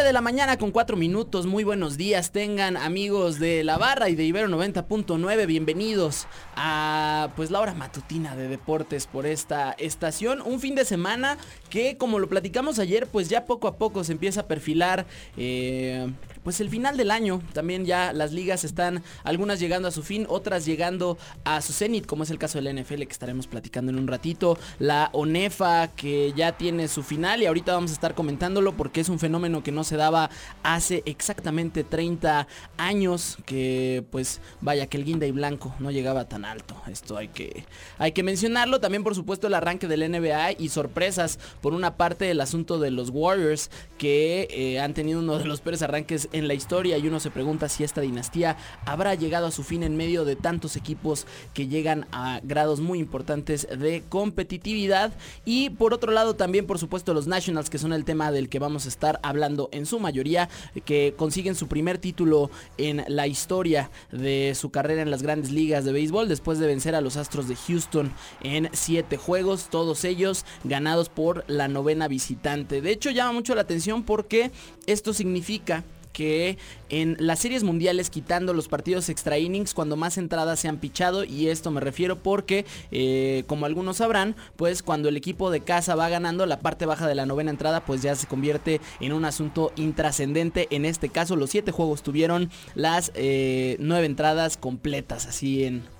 9 0.00 0.08
de 0.08 0.12
la 0.14 0.22
mañana 0.22 0.56
con 0.56 0.70
4 0.70 0.96
minutos, 0.96 1.44
muy 1.44 1.62
buenos 1.62 1.98
días 1.98 2.30
tengan 2.30 2.78
amigos 2.78 3.38
de 3.38 3.62
la 3.64 3.76
barra 3.76 4.08
y 4.08 4.14
de 4.14 4.24
Ibero 4.24 4.48
90.9, 4.48 5.44
bienvenidos 5.44 6.26
a 6.56 7.28
pues 7.36 7.50
la 7.50 7.60
hora 7.60 7.74
matutina 7.74 8.34
de 8.34 8.48
deportes 8.48 9.06
por 9.06 9.26
esta 9.26 9.72
estación, 9.72 10.40
un 10.40 10.58
fin 10.58 10.74
de 10.74 10.86
semana 10.86 11.36
que 11.68 11.98
como 11.98 12.18
lo 12.18 12.30
platicamos 12.30 12.78
ayer 12.78 13.08
pues 13.08 13.28
ya 13.28 13.44
poco 13.44 13.68
a 13.68 13.76
poco 13.76 14.02
se 14.02 14.12
empieza 14.12 14.40
a 14.40 14.46
perfilar 14.46 15.04
eh, 15.36 16.10
pues 16.42 16.60
el 16.60 16.68
final 16.68 16.96
del 16.96 17.10
año. 17.10 17.42
También 17.52 17.84
ya 17.84 18.12
las 18.12 18.32
ligas 18.32 18.64
están 18.64 19.02
algunas 19.24 19.60
llegando 19.60 19.88
a 19.88 19.90
su 19.90 20.02
fin, 20.02 20.26
otras 20.28 20.64
llegando 20.64 21.18
a 21.44 21.60
su 21.60 21.72
cenit, 21.72 22.06
como 22.06 22.24
es 22.24 22.30
el 22.30 22.38
caso 22.38 22.60
del 22.60 22.74
NFL 22.80 23.02
que 23.02 23.12
estaremos 23.12 23.46
platicando 23.46 23.92
en 23.92 23.98
un 23.98 24.06
ratito. 24.06 24.58
La 24.78 25.10
ONEFA 25.12 25.88
que 25.88 26.32
ya 26.34 26.52
tiene 26.52 26.88
su 26.88 27.02
final 27.02 27.42
y 27.42 27.46
ahorita 27.46 27.74
vamos 27.74 27.90
a 27.90 27.94
estar 27.94 28.14
comentándolo 28.14 28.76
porque 28.76 29.00
es 29.00 29.08
un 29.08 29.18
fenómeno 29.18 29.62
que 29.62 29.72
no 29.72 29.84
se 29.84 29.96
daba 29.96 30.30
hace 30.62 31.02
exactamente 31.06 31.84
30 31.84 32.46
años 32.76 33.38
que 33.46 34.04
pues 34.10 34.40
vaya 34.60 34.86
que 34.86 34.96
el 34.96 35.04
guinda 35.04 35.26
y 35.26 35.32
blanco 35.32 35.74
no 35.78 35.90
llegaba 35.90 36.28
tan 36.28 36.44
alto. 36.44 36.74
Esto 36.90 37.16
hay 37.16 37.28
que 37.28 37.64
hay 37.98 38.12
que 38.12 38.22
mencionarlo. 38.22 38.80
También 38.80 39.04
por 39.04 39.14
supuesto 39.14 39.46
el 39.46 39.54
arranque 39.54 39.86
del 39.86 40.10
NBA 40.10 40.52
y 40.58 40.68
sorpresas 40.68 41.38
por 41.60 41.74
una 41.74 41.96
parte 41.96 42.30
el 42.30 42.40
asunto 42.40 42.78
de 42.78 42.90
los 42.90 43.10
Warriors 43.10 43.70
que 43.98 44.48
eh, 44.50 44.80
han 44.80 44.94
tenido 44.94 45.20
uno 45.20 45.38
de 45.38 45.44
los 45.44 45.60
peores 45.60 45.82
arranques 45.82 46.28
en 46.32 46.48
la 46.48 46.54
historia 46.54 46.98
y 46.98 47.06
uno 47.06 47.20
se 47.20 47.30
pregunta 47.30 47.68
si 47.68 47.84
esta 47.84 48.00
dinastía 48.00 48.56
habrá 48.84 49.14
llegado 49.14 49.46
a 49.46 49.50
su 49.50 49.62
fin 49.62 49.82
en 49.82 49.96
medio 49.96 50.24
de 50.24 50.36
tantos 50.36 50.76
equipos 50.76 51.26
que 51.54 51.68
llegan 51.68 52.06
a 52.12 52.40
grados 52.42 52.80
muy 52.80 52.98
importantes 52.98 53.66
de 53.76 54.02
competitividad. 54.08 55.12
Y 55.44 55.70
por 55.70 55.94
otro 55.94 56.12
lado 56.12 56.36
también 56.36 56.66
por 56.66 56.78
supuesto 56.78 57.14
los 57.14 57.26
Nationals 57.26 57.70
que 57.70 57.78
son 57.78 57.92
el 57.92 58.04
tema 58.04 58.32
del 58.32 58.48
que 58.48 58.58
vamos 58.58 58.86
a 58.86 58.88
estar 58.88 59.20
hablando 59.22 59.68
en 59.72 59.86
su 59.86 60.00
mayoría 60.00 60.48
que 60.84 61.14
consiguen 61.16 61.54
su 61.54 61.68
primer 61.68 61.98
título 61.98 62.50
en 62.78 63.04
la 63.08 63.26
historia 63.26 63.90
de 64.12 64.54
su 64.54 64.70
carrera 64.70 65.02
en 65.02 65.10
las 65.10 65.22
grandes 65.22 65.50
ligas 65.50 65.84
de 65.84 65.92
béisbol 65.92 66.28
después 66.28 66.58
de 66.58 66.66
vencer 66.66 66.94
a 66.94 67.00
los 67.00 67.16
Astros 67.16 67.48
de 67.48 67.56
Houston 67.56 68.12
en 68.42 68.68
siete 68.72 69.16
juegos 69.16 69.68
todos 69.70 70.04
ellos 70.04 70.44
ganados 70.64 71.08
por 71.08 71.44
la 71.48 71.68
novena 71.68 72.08
visitante. 72.08 72.80
De 72.80 72.90
hecho 72.90 73.10
llama 73.10 73.32
mucho 73.32 73.54
la 73.54 73.62
atención 73.62 74.02
porque 74.02 74.50
esto 74.86 75.12
significa 75.12 75.84
que 76.12 76.58
en 76.88 77.16
las 77.18 77.38
series 77.38 77.62
mundiales 77.62 78.10
quitando 78.10 78.52
los 78.52 78.68
partidos 78.68 79.08
extra 79.08 79.38
innings 79.38 79.74
cuando 79.74 79.96
más 79.96 80.18
entradas 80.18 80.60
se 80.60 80.68
han 80.68 80.78
pichado 80.78 81.24
y 81.24 81.48
esto 81.48 81.70
me 81.70 81.80
refiero 81.80 82.16
porque 82.16 82.66
eh, 82.90 83.44
como 83.46 83.66
algunos 83.66 83.98
sabrán 83.98 84.36
pues 84.56 84.82
cuando 84.82 85.08
el 85.08 85.16
equipo 85.16 85.50
de 85.50 85.60
casa 85.60 85.94
va 85.94 86.08
ganando 86.08 86.46
la 86.46 86.60
parte 86.60 86.86
baja 86.86 87.06
de 87.06 87.14
la 87.14 87.26
novena 87.26 87.50
entrada 87.50 87.84
pues 87.84 88.02
ya 88.02 88.14
se 88.16 88.26
convierte 88.26 88.80
en 89.00 89.12
un 89.12 89.24
asunto 89.24 89.72
intrascendente. 89.76 90.68
En 90.70 90.84
este 90.84 91.08
caso 91.08 91.36
los 91.36 91.50
siete 91.50 91.72
juegos 91.72 92.02
tuvieron 92.02 92.50
las 92.74 93.12
eh, 93.14 93.76
nueve 93.78 94.06
entradas 94.06 94.56
completas 94.56 95.26
así 95.26 95.64
en 95.64 95.99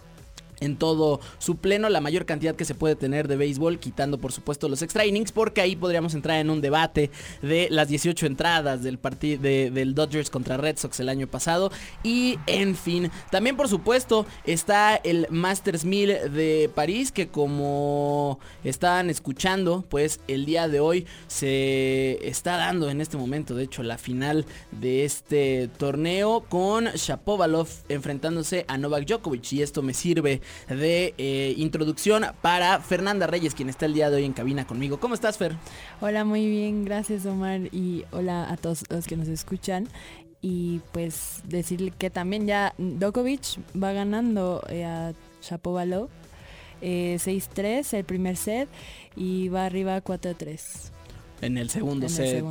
en 0.60 0.76
todo 0.76 1.21
su 1.38 1.56
pleno, 1.56 1.88
la 1.88 2.00
mayor 2.00 2.26
cantidad 2.26 2.54
que 2.54 2.65
se 2.65 2.75
puede 2.75 2.97
tener 2.97 3.28
de 3.28 3.37
béisbol, 3.37 3.78
quitando 3.78 4.19
por 4.19 4.32
supuesto 4.32 4.69
los 4.69 4.82
extra 4.82 5.06
innings, 5.06 5.32
porque 5.32 5.60
ahí 5.60 5.76
podríamos 5.76 6.15
entrar 6.15 6.38
en 6.38 6.50
un 6.50 6.60
debate 6.60 7.10
de 7.43 7.69
las 7.71 7.88
18 7.88 8.26
entradas 8.26 8.82
del 8.82 8.99
partido 8.99 9.43
de, 9.43 9.70
del 9.70 9.94
Dodgers 9.94 10.31
contra 10.31 10.56
Red 10.56 10.78
Sox 10.78 11.00
el 11.00 11.09
año 11.09 11.26
pasado. 11.26 11.70
Y 12.03 12.38
en 12.47 12.76
fin, 12.76 13.10
también 13.31 13.56
por 13.56 13.69
supuesto 13.69 14.26
está 14.44 14.97
el 14.97 15.26
Masters 15.31 15.84
1000 15.84 16.32
de 16.32 16.70
París, 16.75 17.12
que 17.12 17.28
como 17.28 18.38
estaban 18.65 19.10
escuchando, 19.10 19.84
pues 19.88 20.20
el 20.28 20.47
día 20.47 20.69
de 20.69 20.81
hoy 20.81 21.06
se 21.26 22.26
está 22.28 22.56
dando 22.56 22.91
en 22.91 23.00
este 23.00 23.16
momento, 23.16 23.54
de 23.54 23.65
hecho, 23.65 23.82
la 23.82 23.99
final 23.99 24.47
de 24.70 25.04
este 25.04 25.69
torneo 25.78 26.44
con 26.49 26.87
Shapovalov 26.87 27.69
enfrentándose 27.88 28.65
a 28.69 28.78
Novak 28.78 29.06
Djokovic. 29.06 29.53
Y 29.53 29.62
esto 29.62 29.82
me 29.82 29.94
sirve 29.94 30.41
de 30.69 31.15
eh, 31.19 31.55
introducción 31.56 32.27
para 32.43 32.81
Fernanda 32.81 33.27
Reyes, 33.27 33.55
quien 33.55 33.69
está 33.69 33.87
el 33.87 33.94
día 33.94 34.11
de 34.11 34.16
hoy 34.16 34.25
en 34.25 34.33
cabina 34.33 34.66
conmigo. 34.66 35.00
¿Cómo 35.00 35.15
estás, 35.15 35.38
Fer? 35.38 35.56
Hola, 36.00 36.25
muy 36.25 36.49
bien, 36.49 36.84
gracias 36.84 37.27
Omar 37.27 37.61
y 37.72 38.05
hola 38.12 38.50
a 38.50 38.56
todos 38.56 38.84
los 38.88 39.06
que 39.06 39.16
nos 39.16 39.28
escuchan. 39.28 39.88
Y 40.43 40.81
pues 40.93 41.43
decirle 41.44 41.93
que 41.97 42.09
también 42.09 42.47
ya 42.47 42.75
Djokovic 42.78 43.61
va 43.81 43.93
ganando 43.93 44.62
eh, 44.69 44.84
a 44.84 45.12
Shapovalov 45.43 46.09
eh, 46.81 47.19
6-3 47.21 47.93
el 47.94 48.05
primer 48.05 48.37
set 48.37 48.69
y 49.17 49.49
va 49.49 49.67
arriba 49.67 50.03
4-3 50.03 50.91
en 51.40 51.58
el 51.58 51.70
segundo, 51.70 52.08
set. 52.08 52.44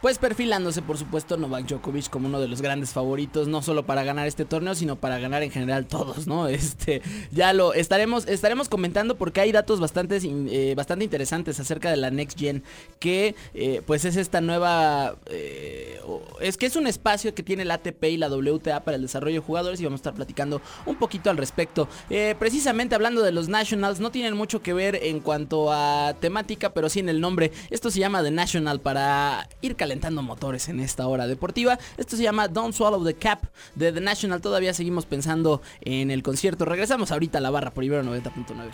Pues 0.00 0.18
perfilándose, 0.18 0.82
por 0.82 0.98
supuesto, 0.98 1.36
Novak 1.36 1.66
Djokovic 1.66 2.10
como 2.10 2.28
uno 2.28 2.40
de 2.40 2.48
los 2.48 2.60
grandes 2.60 2.90
favoritos, 2.90 3.48
no 3.48 3.62
solo 3.62 3.86
para 3.86 4.04
ganar 4.04 4.26
este 4.26 4.44
torneo, 4.44 4.74
sino 4.74 4.96
para 4.96 5.18
ganar 5.18 5.42
en 5.42 5.50
general 5.50 5.86
todos, 5.86 6.26
¿no? 6.26 6.48
Este, 6.54 7.02
ya 7.32 7.52
lo 7.52 7.74
estaremos, 7.74 8.26
estaremos 8.26 8.68
comentando 8.68 9.16
porque 9.16 9.40
hay 9.40 9.50
datos 9.50 9.80
bastante, 9.80 10.18
eh, 10.22 10.74
bastante 10.76 11.04
interesantes 11.04 11.58
acerca 11.58 11.90
de 11.90 11.96
la 11.96 12.10
Next 12.10 12.38
Gen, 12.38 12.62
que 13.00 13.34
eh, 13.54 13.82
pues 13.84 14.04
es 14.04 14.16
esta 14.16 14.40
nueva, 14.40 15.16
eh, 15.26 16.00
es 16.40 16.56
que 16.56 16.66
es 16.66 16.76
un 16.76 16.86
espacio 16.86 17.34
que 17.34 17.42
tiene 17.42 17.64
la 17.64 17.74
ATP 17.74 18.04
y 18.04 18.16
la 18.16 18.28
WTA 18.28 18.84
para 18.84 18.96
el 18.96 19.02
desarrollo 19.02 19.40
de 19.40 19.46
jugadores 19.46 19.80
y 19.80 19.84
vamos 19.84 19.98
a 19.98 20.02
estar 20.02 20.14
platicando 20.14 20.62
un 20.86 20.96
poquito 20.96 21.28
al 21.28 21.36
respecto. 21.36 21.88
precisamente 22.38 22.94
hablando 22.94 23.22
de 23.22 23.32
los 23.32 23.48
Nationals, 23.48 24.00
no 24.00 24.10
tienen 24.10 24.36
mucho 24.36 24.62
que 24.62 24.72
ver 24.72 24.96
en 25.02 25.20
cuanto 25.20 25.72
a 25.72 26.14
temática, 26.20 26.72
pero 26.72 26.88
sí 26.88 27.00
en 27.00 27.08
el 27.08 27.20
nombre. 27.20 27.50
Esto 27.70 27.90
se 27.90 27.98
llama 27.98 28.22
The 28.22 28.30
National 28.34 28.80
para 28.80 29.48
ir 29.62 29.76
calentando 29.76 30.22
motores 30.22 30.68
en 30.68 30.80
esta 30.80 31.06
hora 31.06 31.26
deportiva. 31.26 31.78
Esto 31.96 32.16
se 32.16 32.22
llama 32.22 32.48
Don't 32.48 32.74
Swallow 32.74 33.04
the 33.04 33.14
Cap 33.14 33.44
de 33.74 33.92
The 33.92 34.00
National. 34.00 34.40
Todavía 34.40 34.74
seguimos 34.74 35.06
pensando 35.06 35.62
en 35.80 36.10
el 36.10 36.22
concierto. 36.22 36.64
Regresamos 36.64 37.10
ahorita 37.12 37.38
a 37.38 37.40
la 37.40 37.50
barra 37.50 37.72
por 37.72 37.84
Ibero 37.84 38.02
90.9. 38.02 38.70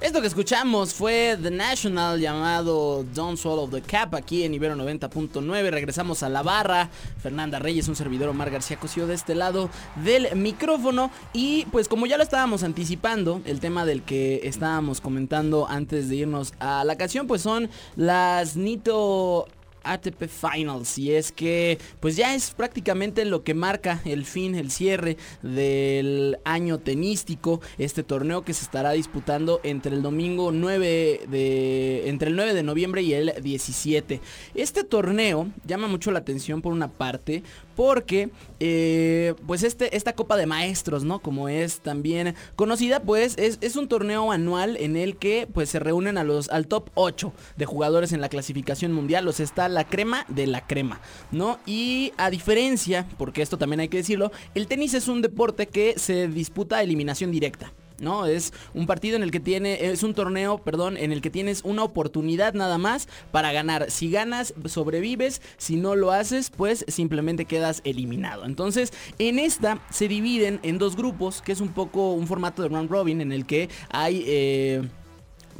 Esto 0.00 0.20
que 0.20 0.28
escuchamos 0.28 0.94
fue 0.94 1.36
The 1.42 1.50
National 1.50 2.20
llamado 2.20 3.04
Don't 3.16 3.36
Swallow 3.36 3.68
the 3.68 3.82
Cap 3.82 4.14
aquí 4.14 4.44
en 4.44 4.54
Ibero 4.54 4.76
90.9. 4.76 5.70
Regresamos 5.70 6.22
a 6.22 6.28
la 6.28 6.44
barra. 6.44 6.88
Fernanda 7.20 7.58
Reyes, 7.58 7.88
un 7.88 7.96
servidor 7.96 8.28
Omar 8.28 8.48
García 8.48 8.78
Cosío 8.78 9.08
de 9.08 9.14
este 9.14 9.34
lado 9.34 9.70
del 9.96 10.36
micrófono. 10.36 11.10
Y 11.32 11.66
pues 11.72 11.88
como 11.88 12.06
ya 12.06 12.16
lo 12.16 12.22
estábamos 12.22 12.62
anticipando, 12.62 13.42
el 13.44 13.58
tema 13.58 13.84
del 13.84 14.02
que 14.02 14.42
estábamos 14.44 15.00
comentando 15.00 15.66
antes 15.68 16.08
de 16.08 16.14
irnos 16.14 16.54
a 16.60 16.84
la 16.84 16.96
canción, 16.96 17.26
pues 17.26 17.42
son 17.42 17.68
las 17.96 18.54
Nito 18.56 19.48
ATP 19.92 20.28
Finals 20.28 20.98
y 20.98 21.12
es 21.12 21.32
que 21.32 21.78
pues 22.00 22.16
ya 22.16 22.34
es 22.34 22.50
prácticamente 22.50 23.24
lo 23.24 23.44
que 23.44 23.54
marca 23.54 24.00
el 24.04 24.24
fin, 24.24 24.54
el 24.54 24.70
cierre 24.70 25.16
del 25.42 26.38
año 26.44 26.78
tenístico, 26.78 27.60
este 27.78 28.02
torneo 28.02 28.42
que 28.42 28.54
se 28.54 28.64
estará 28.64 28.92
disputando 28.92 29.60
entre 29.62 29.94
el 29.94 30.02
domingo 30.02 30.52
9 30.52 31.22
de 31.28 32.08
entre 32.08 32.30
el 32.30 32.36
9 32.36 32.54
de 32.54 32.62
noviembre 32.62 33.02
y 33.02 33.14
el 33.14 33.32
17. 33.42 34.20
Este 34.54 34.84
torneo 34.84 35.48
llama 35.64 35.88
mucho 35.88 36.10
la 36.10 36.20
atención 36.20 36.62
por 36.62 36.72
una 36.72 36.88
parte 36.88 37.42
porque 37.78 38.30
eh, 38.58 39.34
pues 39.46 39.62
este, 39.62 39.96
esta 39.96 40.12
Copa 40.12 40.36
de 40.36 40.46
Maestros, 40.46 41.04
¿no? 41.04 41.20
Como 41.20 41.48
es 41.48 41.78
también 41.78 42.34
conocida, 42.56 42.98
pues 42.98 43.36
es, 43.38 43.76
un 43.76 43.86
torneo 43.86 44.32
anual 44.32 44.76
en 44.78 44.96
el 44.96 45.16
que 45.16 45.46
pues 45.54 45.68
se 45.68 45.78
reúnen 45.78 46.18
a 46.18 46.24
los, 46.24 46.48
al 46.48 46.66
top 46.66 46.90
8 46.94 47.32
de 47.56 47.66
jugadores 47.66 48.12
en 48.12 48.20
la 48.20 48.28
clasificación 48.28 48.92
mundial, 48.92 49.28
o 49.28 49.32
sea, 49.32 49.44
está 49.44 49.68
la 49.68 49.84
crema 49.84 50.24
de 50.26 50.48
la 50.48 50.66
crema, 50.66 51.00
¿no? 51.30 51.60
Y 51.66 52.12
a 52.16 52.30
diferencia, 52.30 53.06
porque 53.16 53.42
esto 53.42 53.58
también 53.58 53.78
hay 53.78 53.88
que 53.88 53.98
decirlo, 53.98 54.32
el 54.56 54.66
tenis 54.66 54.94
es 54.94 55.06
un 55.06 55.22
deporte 55.22 55.68
que 55.68 55.94
se 55.98 56.26
disputa 56.26 56.78
a 56.78 56.82
eliminación 56.82 57.30
directa. 57.30 57.72
¿No? 58.00 58.26
Es 58.26 58.52
un 58.74 58.86
partido 58.86 59.16
en 59.16 59.22
el 59.22 59.30
que 59.30 59.40
tiene, 59.40 59.86
es 59.86 60.02
un 60.02 60.14
torneo, 60.14 60.58
perdón, 60.58 60.96
en 60.96 61.12
el 61.12 61.20
que 61.20 61.30
tienes 61.30 61.62
una 61.64 61.82
oportunidad 61.82 62.54
nada 62.54 62.78
más 62.78 63.08
para 63.30 63.52
ganar. 63.52 63.90
Si 63.90 64.10
ganas, 64.10 64.54
sobrevives, 64.66 65.42
si 65.56 65.76
no 65.76 65.96
lo 65.96 66.12
haces, 66.12 66.50
pues 66.50 66.84
simplemente 66.88 67.44
quedas 67.44 67.80
eliminado. 67.84 68.44
Entonces, 68.44 68.92
en 69.18 69.38
esta 69.38 69.80
se 69.90 70.08
dividen 70.08 70.60
en 70.62 70.78
dos 70.78 70.96
grupos, 70.96 71.42
que 71.42 71.52
es 71.52 71.60
un 71.60 71.68
poco 71.68 72.12
un 72.12 72.26
formato 72.26 72.62
de 72.62 72.68
round 72.68 72.90
robin 72.90 73.20
en 73.20 73.32
el 73.32 73.46
que 73.46 73.68
hay... 73.90 74.24
Eh, 74.26 74.88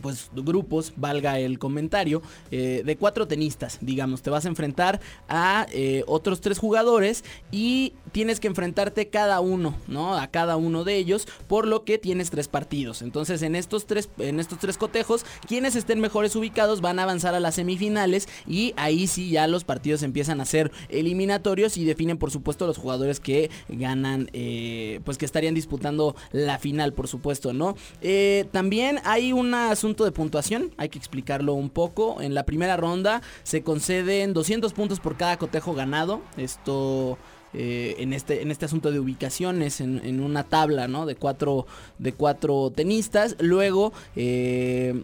pues 0.01 0.31
grupos, 0.35 0.93
valga 0.97 1.39
el 1.39 1.59
comentario, 1.59 2.23
eh, 2.51 2.83
de 2.85 2.97
cuatro 2.97 3.27
tenistas, 3.27 3.79
digamos, 3.81 4.23
te 4.23 4.31
vas 4.31 4.45
a 4.45 4.49
enfrentar 4.49 5.01
a 5.29 5.67
eh, 5.73 6.05
otros 6.07 6.41
tres 6.41 6.59
jugadores 6.59 7.25
y 7.51 7.95
tienes 8.13 8.41
que 8.41 8.49
enfrentarte 8.49 9.09
cada 9.09 9.41
uno, 9.41 9.75
¿no? 9.87 10.17
A 10.17 10.29
cada 10.29 10.57
uno 10.57 10.85
de 10.85 10.97
ellos, 10.97 11.27
por 11.47 11.67
lo 11.67 11.85
que 11.85 11.99
tienes 11.99 12.31
tres 12.31 12.49
partidos. 12.49 13.03
Entonces, 13.03 13.43
en 13.43 13.55
estos 13.55 13.87
tres, 13.87 14.09
en 14.19 14.41
estos 14.41 14.59
tres 14.59 14.79
cotejos, 14.79 15.27
quienes 15.47 15.77
estén 15.77 16.01
mejores 16.01 16.37
ubicados 16.37 16.81
van 16.81 16.99
a 16.99 17.03
avanzar 17.03 17.35
a 17.35 17.41
las 17.41 17.57
semifinales 17.57 18.29
y 18.47 18.75
ahí 18.77 19.07
sí 19.07 19.31
ya 19.31 19.47
los 19.47 19.65
partidos 19.65 20.03
empiezan 20.03 20.41
a 20.41 20.45
ser 20.45 20.71
eliminatorios 20.89 21.77
y 21.77 21.85
definen, 21.85 22.19
por 22.19 22.31
supuesto, 22.31 22.67
los 22.67 22.79
jugadores 22.79 23.21
que 23.21 23.51
ganan, 23.69 24.31
eh, 24.33 25.01
pues 25.05 25.19
que 25.19 25.25
estarían 25.25 25.55
disputando 25.55 26.15
la 26.33 26.59
final, 26.59 26.93
por 26.93 27.09
supuesto, 27.09 27.53
¿no? 27.53 27.77
también 28.53 29.01
hay 29.05 29.33
una 29.89 30.05
de 30.05 30.13
puntuación, 30.13 30.73
hay 30.77 30.89
que 30.89 30.99
explicarlo 30.99 31.55
un 31.55 31.71
poco. 31.71 32.21
En 32.21 32.35
la 32.35 32.45
primera 32.45 32.77
ronda 32.77 33.23
se 33.43 33.63
conceden 33.63 34.35
200 34.35 34.73
puntos 34.73 35.01
por 35.01 35.17
cada 35.17 35.37
cotejo 35.37 35.75
ganado. 35.75 36.21
Esto... 36.37 37.19
Eh, 37.55 37.97
en, 38.01 38.13
este, 38.13 38.43
en 38.43 38.51
este 38.51 38.67
asunto 38.67 38.93
de 38.93 39.01
ubicaciones 39.01 39.81
en, 39.81 40.21
una 40.21 40.45
tabla 40.45 40.87
¿no? 40.87 41.07
de, 41.07 41.17
cuatro, 41.17 41.67
de 41.99 42.13
cuatro 42.13 42.71
tenistas. 42.75 43.37
Luego 43.41 43.95
eh, 44.17 45.03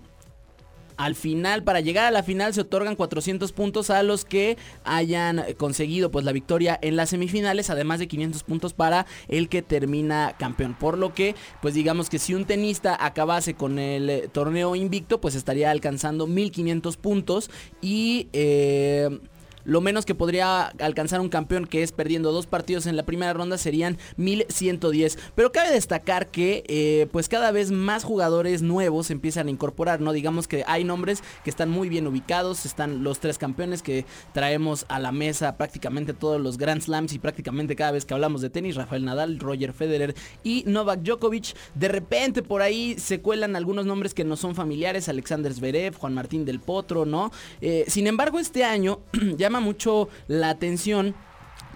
al 0.96 1.14
final, 1.14 1.64
para 1.64 1.80
llegar 1.80 2.04
a 2.04 2.10
la 2.10 2.22
final 2.22 2.54
se 2.54 2.62
otorgan 2.62 2.96
400 2.96 3.52
puntos 3.52 3.90
a 3.90 4.02
los 4.02 4.24
que 4.24 4.56
hayan 4.84 5.44
conseguido 5.56 6.10
pues 6.10 6.24
la 6.24 6.32
victoria 6.32 6.78
en 6.82 6.96
las 6.96 7.10
semifinales, 7.10 7.70
además 7.70 7.98
de 7.98 8.08
500 8.08 8.42
puntos 8.42 8.74
para 8.74 9.06
el 9.28 9.48
que 9.48 9.62
termina 9.62 10.34
campeón. 10.38 10.74
Por 10.74 10.98
lo 10.98 11.14
que, 11.14 11.34
pues 11.62 11.74
digamos 11.74 12.10
que 12.10 12.18
si 12.18 12.34
un 12.34 12.44
tenista 12.44 12.96
acabase 13.04 13.54
con 13.54 13.78
el 13.78 14.10
eh, 14.10 14.28
torneo 14.32 14.76
invicto, 14.76 15.20
pues 15.20 15.34
estaría 15.34 15.70
alcanzando 15.70 16.26
1500 16.26 16.96
puntos 16.96 17.50
y... 17.80 18.28
Eh, 18.32 19.20
lo 19.64 19.80
menos 19.80 20.04
que 20.04 20.14
podría 20.14 20.66
alcanzar 20.66 21.20
un 21.20 21.28
campeón 21.28 21.66
que 21.66 21.82
es 21.82 21.92
perdiendo 21.92 22.32
dos 22.32 22.46
partidos 22.46 22.86
en 22.86 22.96
la 22.96 23.04
primera 23.04 23.32
ronda 23.32 23.58
serían 23.58 23.98
1110. 24.16 25.18
Pero 25.34 25.52
cabe 25.52 25.72
destacar 25.72 26.28
que 26.28 26.64
eh, 26.68 27.06
pues 27.12 27.28
cada 27.28 27.50
vez 27.50 27.70
más 27.70 28.04
jugadores 28.04 28.62
nuevos 28.62 29.10
empiezan 29.10 29.48
a 29.48 29.50
incorporar, 29.50 30.00
¿no? 30.00 30.12
Digamos 30.12 30.48
que 30.48 30.64
hay 30.66 30.84
nombres 30.84 31.22
que 31.42 31.50
están 31.50 31.70
muy 31.70 31.88
bien 31.88 32.06
ubicados, 32.06 32.66
están 32.66 33.02
los 33.02 33.20
tres 33.20 33.38
campeones 33.38 33.82
que 33.82 34.04
traemos 34.32 34.86
a 34.88 34.98
la 34.98 35.12
mesa 35.12 35.56
prácticamente 35.56 36.14
todos 36.14 36.40
los 36.40 36.58
Grand 36.58 36.82
Slams 36.82 37.12
y 37.12 37.18
prácticamente 37.18 37.76
cada 37.76 37.92
vez 37.92 38.04
que 38.04 38.14
hablamos 38.14 38.40
de 38.40 38.50
tenis, 38.50 38.76
Rafael 38.76 39.04
Nadal, 39.04 39.38
Roger 39.38 39.72
Federer 39.72 40.14
y 40.42 40.64
Novak 40.66 41.00
Djokovic. 41.02 41.54
De 41.74 41.88
repente 41.88 42.42
por 42.42 42.62
ahí 42.62 42.96
se 42.98 43.20
cuelan 43.20 43.56
algunos 43.56 43.86
nombres 43.86 44.14
que 44.14 44.24
no 44.24 44.36
son 44.36 44.54
familiares, 44.54 45.08
Alexander 45.08 45.52
Zverev, 45.52 45.96
Juan 45.96 46.14
Martín 46.14 46.44
del 46.44 46.60
Potro, 46.60 47.04
¿no? 47.04 47.30
Eh, 47.60 47.84
sin 47.88 48.06
embargo, 48.06 48.38
este 48.38 48.64
año 48.64 49.00
mucho 49.60 50.08
la 50.28 50.50
atención 50.50 51.14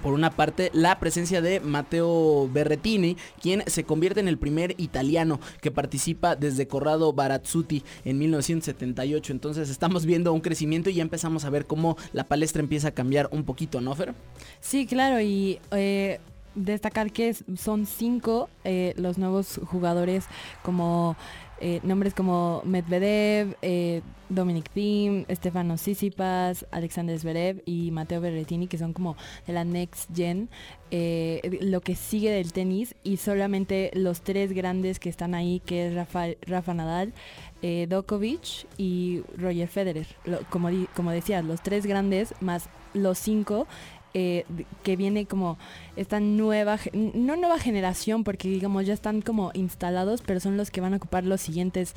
por 0.03 0.13
una 0.13 0.31
parte, 0.31 0.71
la 0.73 0.99
presencia 0.99 1.41
de 1.41 1.61
Matteo 1.61 2.49
Berretini, 2.49 3.17
quien 3.41 3.63
se 3.67 3.85
convierte 3.85 4.21
en 4.21 4.29
el 4.29 4.39
primer 4.39 4.75
italiano 4.79 5.41
que 5.61 5.71
participa 5.71 6.37
desde 6.37 6.69
Corrado 6.69 7.13
Barazzuti 7.13 7.83
en 8.05 8.19
1978. 8.19 9.33
Entonces 9.33 9.71
estamos 9.71 10.07
viendo 10.07 10.33
un 10.33 10.41
crecimiento 10.41 10.91
y 10.91 10.95
ya 10.95 11.03
empezamos 11.03 11.45
a 11.45 11.51
ver 11.51 11.67
cómo 11.67 11.97
la 12.13 12.25
palestra 12.25 12.63
empieza 12.63 12.89
a 12.89 12.93
cambiar 12.93 13.29
un 13.33 13.45
poquito, 13.45 13.81
¿no, 13.81 13.95
Fer? 13.95 14.15
Sí, 14.61 14.87
claro, 14.87 15.21
y 15.21 15.59
eh, 15.73 16.21
destacar 16.55 17.13
que 17.13 17.35
son 17.57 17.87
cinco 17.87 18.49
eh, 18.65 18.95
los 18.97 19.19
nuevos 19.19 19.61
jugadores 19.65 20.25
como 20.63 21.17
eh, 21.61 21.81
nombres 21.83 22.15
como 22.15 22.63
Medvedev, 22.65 23.57
eh, 23.63 24.03
Dominic 24.29 24.71
Thiem, 24.71 25.25
Stefano 25.31 25.77
Sissipas, 25.77 26.67
Alexander 26.71 27.19
Zverev 27.19 27.63
y 27.67 27.91
Matteo 27.91 28.21
Berrettini, 28.21 28.69
que 28.69 28.79
son 28.79 28.93
como 28.93 29.17
de 29.47 29.53
la 29.53 29.65
next 29.65 30.11
gen, 30.15 30.49
eh, 30.91 31.59
lo 31.63 31.81
que 31.81 31.95
sigue 31.95 32.31
del 32.31 32.53
tenis 32.53 32.95
y 33.03 33.17
solamente 33.17 33.91
los 33.95 34.21
tres 34.21 34.53
grandes 34.53 35.01
que 35.01 35.09
están 35.09 35.35
ahí, 35.35 35.61
que 35.65 35.89
es 35.89 35.95
Rafa, 35.95 36.27
Rafa 36.43 36.75
Nadal, 36.75 37.13
Djokovic 37.61 38.69
y 38.77 39.23
Roger 39.37 39.67
Federer. 39.67 40.07
como, 40.51 40.69
como 40.95 41.11
decías, 41.11 41.45
los 41.45 41.61
tres 41.63 41.87
grandes 41.87 42.35
más 42.41 42.69
los 42.95 43.19
cinco 43.19 43.67
que 44.13 44.97
viene 44.97 45.27
como 45.27 45.59
esta 45.97 46.21
nueva, 46.21 46.79
no 46.93 47.37
nueva 47.37 47.59
generación, 47.59 48.25
porque 48.25 48.49
digamos 48.49 48.87
ya 48.87 48.95
están 48.95 49.21
como 49.21 49.51
instalados, 49.55 50.23
pero 50.25 50.41
son 50.41 50.57
los 50.57 50.71
que 50.71 50.81
van 50.81 50.95
a 50.95 50.97
ocupar 50.97 51.25
los 51.25 51.41
siguientes 51.41 51.95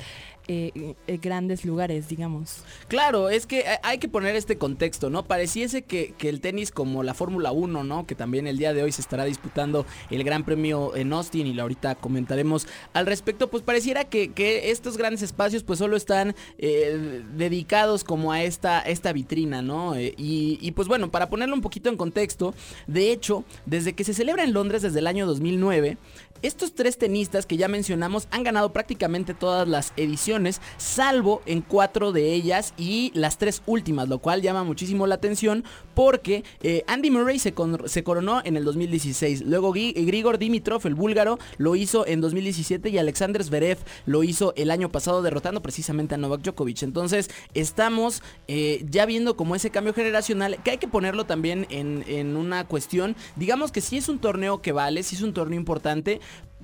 eh, 0.47 0.95
eh, 1.07 1.19
grandes 1.21 1.65
lugares, 1.65 2.09
digamos. 2.09 2.63
Claro, 2.87 3.29
es 3.29 3.45
que 3.45 3.63
hay 3.83 3.99
que 3.99 4.09
poner 4.09 4.35
este 4.35 4.57
contexto, 4.57 5.09
¿no? 5.09 5.23
Pareciese 5.23 5.83
que, 5.83 6.15
el 6.21 6.41
tenis 6.41 6.71
como 6.71 7.03
la 7.03 7.13
Fórmula 7.13 7.51
1, 7.51 7.83
¿no? 7.83 8.07
Que 8.07 8.15
también 8.15 8.47
el 8.47 8.57
día 8.57 8.73
de 8.73 8.81
hoy 8.83 8.91
se 8.91 9.01
estará 9.01 9.25
disputando 9.25 9.85
el 10.09 10.23
Gran 10.23 10.43
Premio 10.43 10.95
en 10.95 11.13
Austin 11.13 11.47
y 11.47 11.59
ahorita 11.59 11.95
comentaremos 11.95 12.67
al 12.93 13.05
respecto, 13.05 13.49
pues 13.49 13.63
pareciera 13.63 14.05
que, 14.05 14.31
estos 14.71 14.97
grandes 14.97 15.21
espacios 15.21 15.63
pues 15.63 15.79
solo 15.79 15.95
están 15.95 16.35
eh, 16.57 17.23
dedicados 17.35 18.03
como 18.03 18.31
a 18.31 18.43
esta, 18.43 18.81
esta 18.81 19.13
vitrina, 19.13 19.61
¿no? 19.61 19.99
y, 19.99 20.57
y 20.59 20.71
pues 20.71 20.87
bueno, 20.87 21.11
para 21.11 21.29
ponerlo 21.29 21.55
un 21.55 21.61
poquito 21.61 21.89
en 21.89 21.97
contexto, 22.01 22.56
de 22.88 23.12
hecho, 23.12 23.44
desde 23.68 23.94
que 23.94 24.03
se 24.03 24.15
celebra 24.15 24.44
en 24.44 24.53
Londres 24.53 24.81
desde 24.81 24.98
el 24.98 25.06
año 25.06 25.27
2009, 25.27 26.00
estos 26.42 26.74
tres 26.74 26.98
tenistas 26.98 27.45
que 27.45 27.56
ya 27.56 27.68
mencionamos 27.68 28.27
han 28.31 28.44
ganado 28.44 28.74
prácticamente 28.74 29.36
todas 29.36 29.68
las 29.68 29.94
ediciones, 29.95 30.59
salvo 30.77 31.44
en 31.45 31.62
cuatro 31.62 32.12
de 32.12 32.33
ellas 32.33 32.74
y 32.77 33.12
las 33.13 33.38
tres 33.38 33.62
últimas, 33.68 34.09
lo 34.09 34.19
cual 34.19 34.42
llama 34.42 34.63
muchísimo 34.63 35.06
la 35.06 35.15
atención 35.15 35.63
porque 35.94 36.44
eh, 36.63 36.83
Andy 36.88 37.12
Murray 37.12 37.38
se, 37.38 37.53
coronó 37.53 38.42
en 38.44 38.57
el 38.57 38.63
2016, 38.63 39.44
luego 39.44 39.71
Grigor 39.71 40.39
Dimitrov, 40.39 40.88
el 40.88 40.95
búlgaro, 40.95 41.38
lo 41.57 41.75
hizo 41.75 42.07
en 42.07 42.21
2017 42.21 42.89
y 42.89 42.98
Alexander 42.98 43.44
Zverev 43.44 43.77
lo 44.07 44.24
hizo 44.24 44.53
el 44.56 44.71
año 44.71 44.89
pasado 44.89 45.21
derrotando 45.21 45.62
precisamente 45.62 46.15
a 46.15 46.18
Novak 46.18 46.42
Djokovic. 46.42 46.81
Entonces 46.81 47.30
estamos 47.53 48.24
eh, 48.48 48.83
ya 48.89 49.06
viendo 49.06 49.36
como 49.36 49.56
ese 49.56 49.69
cambio 49.69 49.94
generacional 49.94 50.57
que 50.63 50.71
hay 50.71 50.77
que 50.80 50.88
ponerlo 50.88 51.25
también 51.25 51.68
en, 51.69 51.90
en 52.07 52.35
una 52.35 52.65
cuestión, 52.65 53.15
digamos 53.35 53.71
que 53.71 53.81
si 53.81 53.98
es 53.98 54.10
un 54.10 54.19
torneo 54.19 54.62
que 54.62 54.71
vale, 54.71 55.03
si 55.03 55.15
es 55.15 55.21
un 55.21 55.33
torneo 55.33 55.60
importante, 55.60 56.19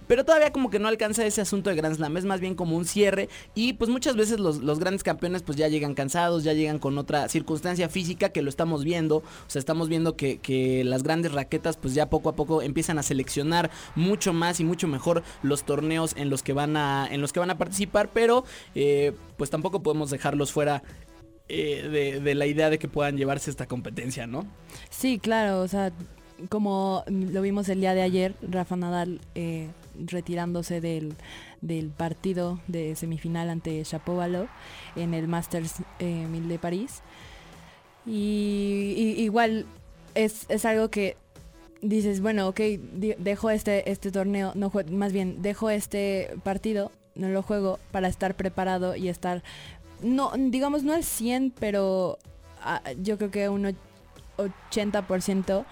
pero 0.08 0.24
todavía 0.24 0.52
como 0.52 0.70
que 0.70 0.80
no 0.80 0.88
alcanza 0.88 1.26
ese 1.26 1.42
asunto 1.42 1.70
de 1.70 1.76
Grand 1.76 1.96
Slam, 1.96 2.18
es 2.18 2.26
más 2.26 2.40
bien 2.40 2.56
como 2.56 2.78
un 2.78 2.86
cierre 2.86 3.30
y 3.54 3.74
pues 3.74 3.90
muchas 3.90 4.16
veces 4.16 4.40
los, 4.40 4.80
grandes 4.80 5.04
campeones 5.04 5.44
pues 5.44 5.58
ya 5.58 5.68
llegan 5.68 5.94
cansados, 5.94 6.44
ya 6.44 6.54
llegan 6.54 6.80
con 6.80 6.98
otra 6.98 7.28
circunstancia 7.30 7.90
física 7.90 8.30
que 8.30 8.42
lo 8.42 8.50
estamos 8.50 8.84
viendo, 8.84 9.18
o 9.18 9.24
sea, 9.48 9.60
estamos 9.60 9.90
viendo 9.90 10.16
que, 10.16 10.38
las 10.86 11.04
grandes 11.04 11.34
raquetas 11.34 11.78
pues 11.78 11.94
ya 11.94 12.10
poco 12.10 12.30
a 12.30 12.36
poco 12.36 12.62
empiezan 12.62 12.98
a 12.98 13.04
seleccionar 13.04 13.70
mucho 13.96 14.32
más 14.32 14.60
y 14.60 14.64
mucho 14.64 14.88
mejor 14.88 15.24
los 15.44 15.64
torneos 15.64 16.14
en 16.16 16.30
los 16.30 16.42
que 16.42 16.54
van 16.54 16.78
a, 16.78 17.08
en 17.10 17.22
los 17.22 17.34
que 17.34 17.40
van 17.40 17.50
a 17.50 17.58
participar, 17.58 18.10
pero 18.14 18.46
eh, 18.76 19.14
pues 19.38 19.50
tampoco 19.50 19.84
podemos 19.84 20.10
dejarlos 20.10 20.52
fuera 20.52 20.84
eh, 21.50 22.20
de, 22.24 22.36
la 22.36 22.46
idea 22.46 22.70
de 22.70 22.78
que 22.78 22.88
puedan 22.88 23.18
llevarse 23.18 23.50
esta 23.50 23.68
competencia, 23.68 24.28
¿no? 24.28 24.46
Sí, 24.90 25.18
claro, 25.18 25.62
o 25.62 25.68
sea, 25.68 25.92
como 26.50 27.04
lo 27.08 27.42
vimos 27.42 27.70
el 27.70 27.80
día 27.80 27.94
de 27.94 28.02
ayer, 28.02 28.36
Rafa 28.42 28.76
Nadal 28.76 29.22
eh, 29.36 29.70
retirándose 29.98 30.82
del, 30.82 31.16
partido 31.96 32.60
de 32.68 32.96
semifinal 32.96 33.50
ante 33.50 33.82
Chapovalov 33.84 34.48
en 34.96 35.14
el 35.14 35.28
Masters 35.28 35.76
1000 36.00 36.44
eh, 36.46 36.48
de 36.48 36.60
París. 36.60 37.02
Y, 38.06 39.16
igual 39.18 39.66
es, 40.16 40.48
algo 40.66 40.90
que 40.90 41.18
dices, 41.82 42.22
bueno, 42.22 42.48
ok, 42.48 42.60
dejo 43.18 43.50
este, 43.50 43.90
este 43.90 44.12
torneo, 44.12 44.52
no 44.56 44.72
más 44.92 45.14
bien 45.14 45.42
dejo 45.42 45.70
este 45.70 46.36
partido, 46.44 46.92
no 47.16 47.30
lo 47.30 47.42
juego 47.42 47.80
para 47.92 48.08
estar 48.08 48.36
preparado 48.36 48.96
y 48.96 49.10
estar, 49.10 49.44
no, 50.02 50.32
digamos, 50.36 50.84
no 50.84 50.94
al 50.94 51.04
100, 51.04 51.54
pero 51.60 52.18
ah, 52.62 52.82
yo 53.02 53.18
creo 53.18 53.32
que 53.32 53.50
un 53.50 53.76
80% 54.38 55.66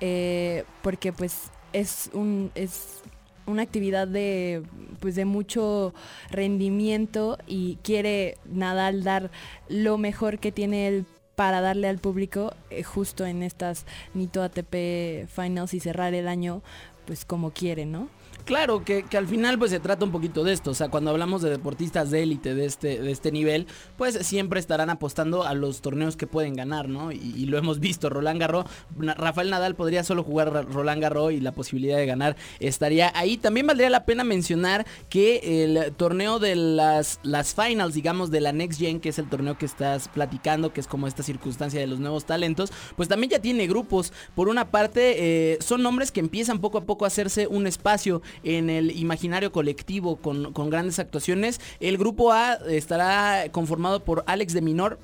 eh, 0.00 0.64
porque 0.82 1.12
pues 1.12 1.50
es 1.72 2.10
un 2.12 2.50
es 2.54 3.02
una 3.46 3.62
actividad 3.62 4.08
de 4.08 4.62
pues 5.00 5.14
de 5.14 5.24
mucho 5.24 5.94
rendimiento 6.30 7.38
y 7.46 7.76
quiere 7.82 8.38
Nadal 8.44 9.04
dar 9.04 9.30
lo 9.68 9.98
mejor 9.98 10.38
que 10.38 10.52
tiene 10.52 10.88
él 10.88 11.06
para 11.36 11.60
darle 11.60 11.88
al 11.88 11.98
público 11.98 12.54
eh, 12.70 12.82
justo 12.82 13.26
en 13.26 13.42
estas 13.42 13.86
Nito 14.14 14.42
ATP 14.42 15.26
Finals 15.28 15.74
y 15.74 15.80
cerrar 15.80 16.14
el 16.14 16.28
año 16.28 16.62
pues 17.06 17.24
como 17.24 17.50
quiere, 17.50 17.84
¿no? 17.86 18.08
Claro, 18.44 18.84
que, 18.84 19.06
al 19.16 19.26
final 19.26 19.58
pues 19.58 19.70
se 19.70 19.80
trata 19.80 20.04
un 20.04 20.12
poquito 20.12 20.44
de 20.44 20.52
esto, 20.52 20.72
o 20.72 20.74
sea, 20.74 20.90
cuando 20.90 21.10
hablamos 21.10 21.40
de 21.40 21.48
deportistas 21.48 22.10
de 22.10 22.22
élite 22.22 22.54
de 22.54 22.66
este, 22.66 23.00
de 23.00 23.10
este 23.10 23.32
nivel, 23.32 23.66
pues 23.96 24.18
siempre 24.26 24.60
estarán 24.60 24.90
apostando 24.90 25.44
a 25.44 25.54
los 25.54 25.80
torneos 25.80 26.16
que 26.16 26.26
pueden 26.26 26.54
ganar, 26.54 26.90
¿no? 26.90 27.10
Y, 27.10 27.46
lo 27.46 27.56
hemos 27.56 27.80
visto, 27.80 28.10
Roland 28.10 28.40
Garros, 28.40 28.66
Rafael 28.98 29.48
Nadal 29.48 29.74
podría 29.74 30.04
solo 30.04 30.22
jugar 30.22 30.66
Roland 30.70 31.00
Garros 31.00 31.32
y 31.32 31.40
la 31.40 31.52
posibilidad 31.52 31.96
de 31.96 32.06
ganar 32.06 32.36
estaría 32.60 33.12
ahí. 33.14 33.36
También 33.36 33.66
valdría 33.66 33.88
la 33.90 34.04
pena 34.04 34.24
mencionar 34.24 34.86
que 35.08 35.64
el 35.64 35.94
torneo 35.94 36.38
de 36.38 36.56
las, 36.56 37.20
las 37.22 37.54
finals, 37.54 37.94
digamos, 37.94 38.30
de 38.30 38.40
la 38.40 38.52
Next 38.52 38.78
Gen, 38.78 39.00
que 39.00 39.10
es 39.10 39.18
el 39.18 39.28
torneo 39.28 39.56
que 39.56 39.66
estás 39.66 40.08
platicando, 40.08 40.72
que 40.72 40.80
es 40.80 40.86
como 40.86 41.06
esta 41.06 41.22
circunstancia 41.22 41.80
de 41.80 41.86
los 41.86 41.98
nuevos 41.98 42.24
talentos, 42.24 42.72
pues 42.96 43.08
también 43.08 43.30
ya 43.30 43.38
tiene 43.38 43.66
grupos. 43.66 44.12
Por 44.34 44.48
una 44.48 44.70
parte, 44.70 45.52
eh, 45.52 45.58
son 45.60 45.82
nombres 45.82 46.12
que 46.12 46.20
empiezan 46.20 46.60
poco 46.60 46.78
a 46.78 46.84
poco 46.84 47.04
a 47.04 47.08
hacerse 47.08 47.46
un 47.46 47.66
espacio 47.66 48.22
en 48.42 48.70
el 48.70 48.96
imaginario 48.96 49.52
colectivo 49.52 50.16
con, 50.16 50.52
grandes 50.70 50.98
actuaciones. 50.98 51.60
El 51.80 51.98
grupo 51.98 52.32
A 52.32 52.54
estará 52.68 53.50
conformado 53.50 54.04
por 54.04 54.24
Alex 54.26 54.52
de 54.52 54.60
Minor, 54.60 54.98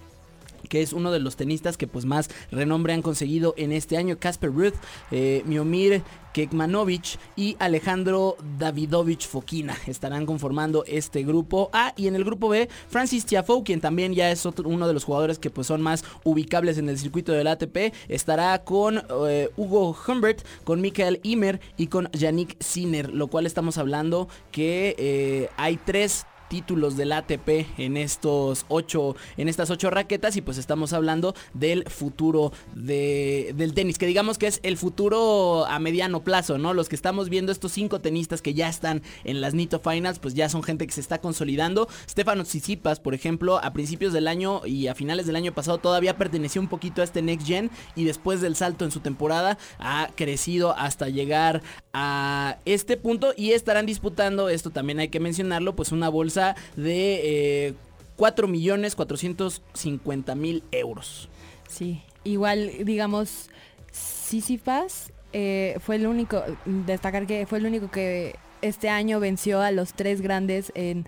que 0.69 0.83
es 0.83 0.93
uno 0.93 1.11
de 1.11 1.21
los 1.21 1.37
tenistas 1.37 1.77
que 1.77 1.87
pues 1.87 2.05
más 2.05 2.31
renombre 2.51 2.93
han 2.93 3.03
conseguido 3.03 3.55
en 3.57 3.73
este 3.73 3.97
año, 3.97 4.19
Casper 4.19 4.53
Ruth, 4.53 4.75
eh, 5.11 5.43
Miomir 5.47 6.03
Kekmanovic 6.33 7.19
y 7.37 7.57
Alejandro 7.59 8.37
Davidovich 8.59 9.27
Fokina 9.27 9.77
estarán 9.87 10.27
conformando 10.27 10.85
este 10.87 11.23
grupo 11.25 11.71
A. 11.73 11.93
Y 11.97 12.07
en 12.07 12.15
el 12.15 12.25
grupo 12.25 12.49
B 12.49 12.69
Francis 12.89 13.27
Tiafoe 13.27 13.63
quien 13.65 13.81
también 13.81 14.15
ya 14.15 14.31
es 14.31 14.47
otro, 14.47 14.69
uno 14.69 14.87
de 14.87 14.95
los 14.95 15.05
jugadores 15.05 15.39
que 15.39 15.51
pues 15.51 15.67
son 15.67 15.83
más 15.83 16.05
ubicables 16.25 16.79
en 16.79 16.89
el 16.89 16.99
circuito 16.99 17.33
del 17.33 17.47
ATP 17.47 17.93
estará 18.09 18.63
con 18.65 19.03
eh, 19.29 19.51
Hugo 19.57 19.97
Humbert 20.07 20.45
con 20.65 20.81
Michael 20.81 21.21
Imer 21.23 21.61
y 21.77 21.89
con 21.89 22.11
Yannick 22.13 22.57
Sinner 22.63 23.13
lo 23.13 23.29
cual 23.29 23.47
estamos 23.47 23.79
hablando 23.79 24.29
que 24.53 24.95
eh, 24.99 25.49
hay 25.57 25.77
tres 25.77 26.27
títulos 26.51 26.97
del 26.97 27.13
ATP 27.13 27.79
en 27.79 27.97
estos 27.97 28.67
ocho, 28.69 29.15
en 29.37 29.49
estas 29.49 29.71
ocho 29.71 29.89
raquetas 29.89 30.37
y 30.37 30.43
pues 30.43 30.59
estamos 30.59 30.93
hablando 30.93 31.35
del 31.55 31.85
futuro 31.85 32.53
de, 32.75 33.55
del 33.57 33.73
tenis, 33.73 33.99
que 33.99 34.07
digamos 34.07 34.37
que 34.37 34.49
es 34.49 34.59
el 34.65 34.77
futuro 34.77 35.65
a 35.67 35.79
mediano 35.79 36.25
plazo, 36.25 36.59
¿no? 36.59 36.75
Los 36.75 36.89
que 36.89 36.97
estamos 36.97 37.29
viendo 37.29 37.53
estos 37.53 37.71
cinco 37.71 38.01
tenistas 38.01 38.43
que 38.43 38.53
ya 38.53 38.69
están 38.69 39.03
en 39.23 39.41
las 39.41 39.55
Nito 39.55 39.79
Finals, 39.79 40.19
pues 40.19 40.35
ya 40.35 40.49
son 40.49 40.65
gente 40.65 40.89
que 40.89 40.93
se 40.93 41.01
está 41.01 41.21
consolidando. 41.21 41.89
Stefano 42.09 42.43
Tsitsipas, 42.43 42.99
por 42.99 43.15
ejemplo, 43.15 43.63
a 43.63 43.73
principios 43.73 44.13
del 44.13 44.27
año 44.27 44.67
y 44.67 44.89
a 44.89 44.97
finales 44.97 45.27
del 45.27 45.37
año 45.37 45.55
pasado 45.55 45.79
todavía 45.79 46.17
perteneció 46.17 46.61
un 46.61 46.69
poquito 46.69 47.01
a 47.01 47.05
este 47.05 47.23
Next 47.23 47.47
Gen 47.47 47.71
y 47.95 48.05
después 48.05 48.41
del 48.41 48.57
salto 48.57 48.85
en 48.85 48.91
su 48.91 48.99
temporada 48.99 49.57
ha 49.79 50.11
crecido 50.17 50.77
hasta 50.77 51.09
llegar 51.09 51.63
a 51.93 52.59
este 52.65 52.97
punto 52.97 53.35
y 53.37 53.53
estarán 53.53 53.87
disputando, 53.87 54.49
esto 54.49 54.71
también 54.71 54.99
hay 54.99 55.09
que 55.09 55.21
mencionarlo, 55.21 55.77
pues 55.77 55.93
una 55.93 56.09
bolsa 56.09 56.40
de 56.77 57.69
eh, 57.69 57.75
4 58.17 58.49
millones 58.49 58.95
450 58.97 60.35
mil 60.35 60.63
euros. 60.71 61.29
Sí, 61.69 62.03
igual 62.25 62.71
digamos, 62.85 63.49
Sisyphus 63.93 65.13
eh, 65.33 65.77
fue 65.81 65.97
el 65.97 66.07
único, 66.07 66.43
destacar 66.65 67.27
que 67.27 67.47
fue 67.47 67.59
el 67.59 67.67
único 67.67 67.91
que 67.91 68.37
este 68.63 68.89
año 68.89 69.21
venció 69.21 69.61
a 69.61 69.71
los 69.71 69.95
tres 69.95 70.21
grandes 70.21 70.73
en 70.75 71.07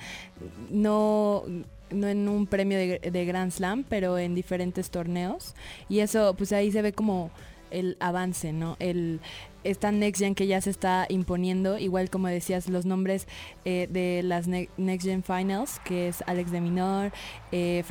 no 0.71 1.45
no 1.91 2.09
en 2.09 2.29
un 2.29 2.47
premio 2.47 2.79
de, 2.79 2.99
de, 2.99 3.25
Grand 3.27 3.53
Slam, 3.53 3.85
pero 3.87 4.17
en 4.17 4.35
diferentes 4.35 4.91
torneos. 4.91 5.55
Y 5.91 6.01
eso, 6.01 6.35
pues 6.35 6.53
ahí 6.53 6.73
se 6.73 6.81
ve 6.81 6.95
como 6.95 7.31
el 7.73 7.97
avance, 8.01 8.53
¿no? 8.53 8.77
El, 8.79 9.21
esta 9.65 9.93
Next 9.93 10.21
Gen 10.21 10.35
que 10.35 10.47
ya 10.47 10.61
se 10.61 10.71
está 10.71 11.07
imponiendo, 11.09 11.79
igual 11.79 12.11
como 12.11 12.29
decías, 12.29 12.69
los 12.69 12.87
nombres 12.87 13.27
eh, 13.65 13.89
de 13.91 14.23
las 14.23 14.47
Next 14.49 15.07
Gen 15.07 15.23
Finals, 15.23 15.81
que 15.85 16.09
es 16.09 16.23
Alex 16.27 16.51
de 16.51 16.61
Minor, 16.61 17.13
eh, 17.51 17.83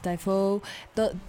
Typho, 0.00 0.62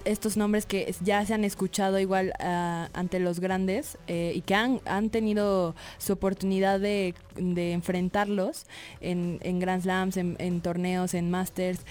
estos 0.05 0.37
nombres 0.37 0.65
que 0.65 0.93
ya 1.01 1.25
se 1.25 1.33
han 1.33 1.43
escuchado 1.43 1.99
igual 1.99 2.33
ah, 2.39 2.89
ante 2.93 3.19
los 3.19 3.39
grandes 3.39 3.97
eh, 4.07 4.31
y 4.35 4.41
que 4.41 4.55
han, 4.55 4.81
han 4.85 5.09
tenido 5.09 5.75
su 5.97 6.13
oportunidad 6.13 6.79
de, 6.79 7.13
enfrentarlos 7.35 8.65
en, 9.01 9.39
en, 9.41 9.59
Grand 9.59 9.83
Slams, 9.83 10.17
en, 10.17 10.35
en 10.39 10.61
torneos, 10.61 11.13
en 11.13 11.29
Masters, 11.29 11.81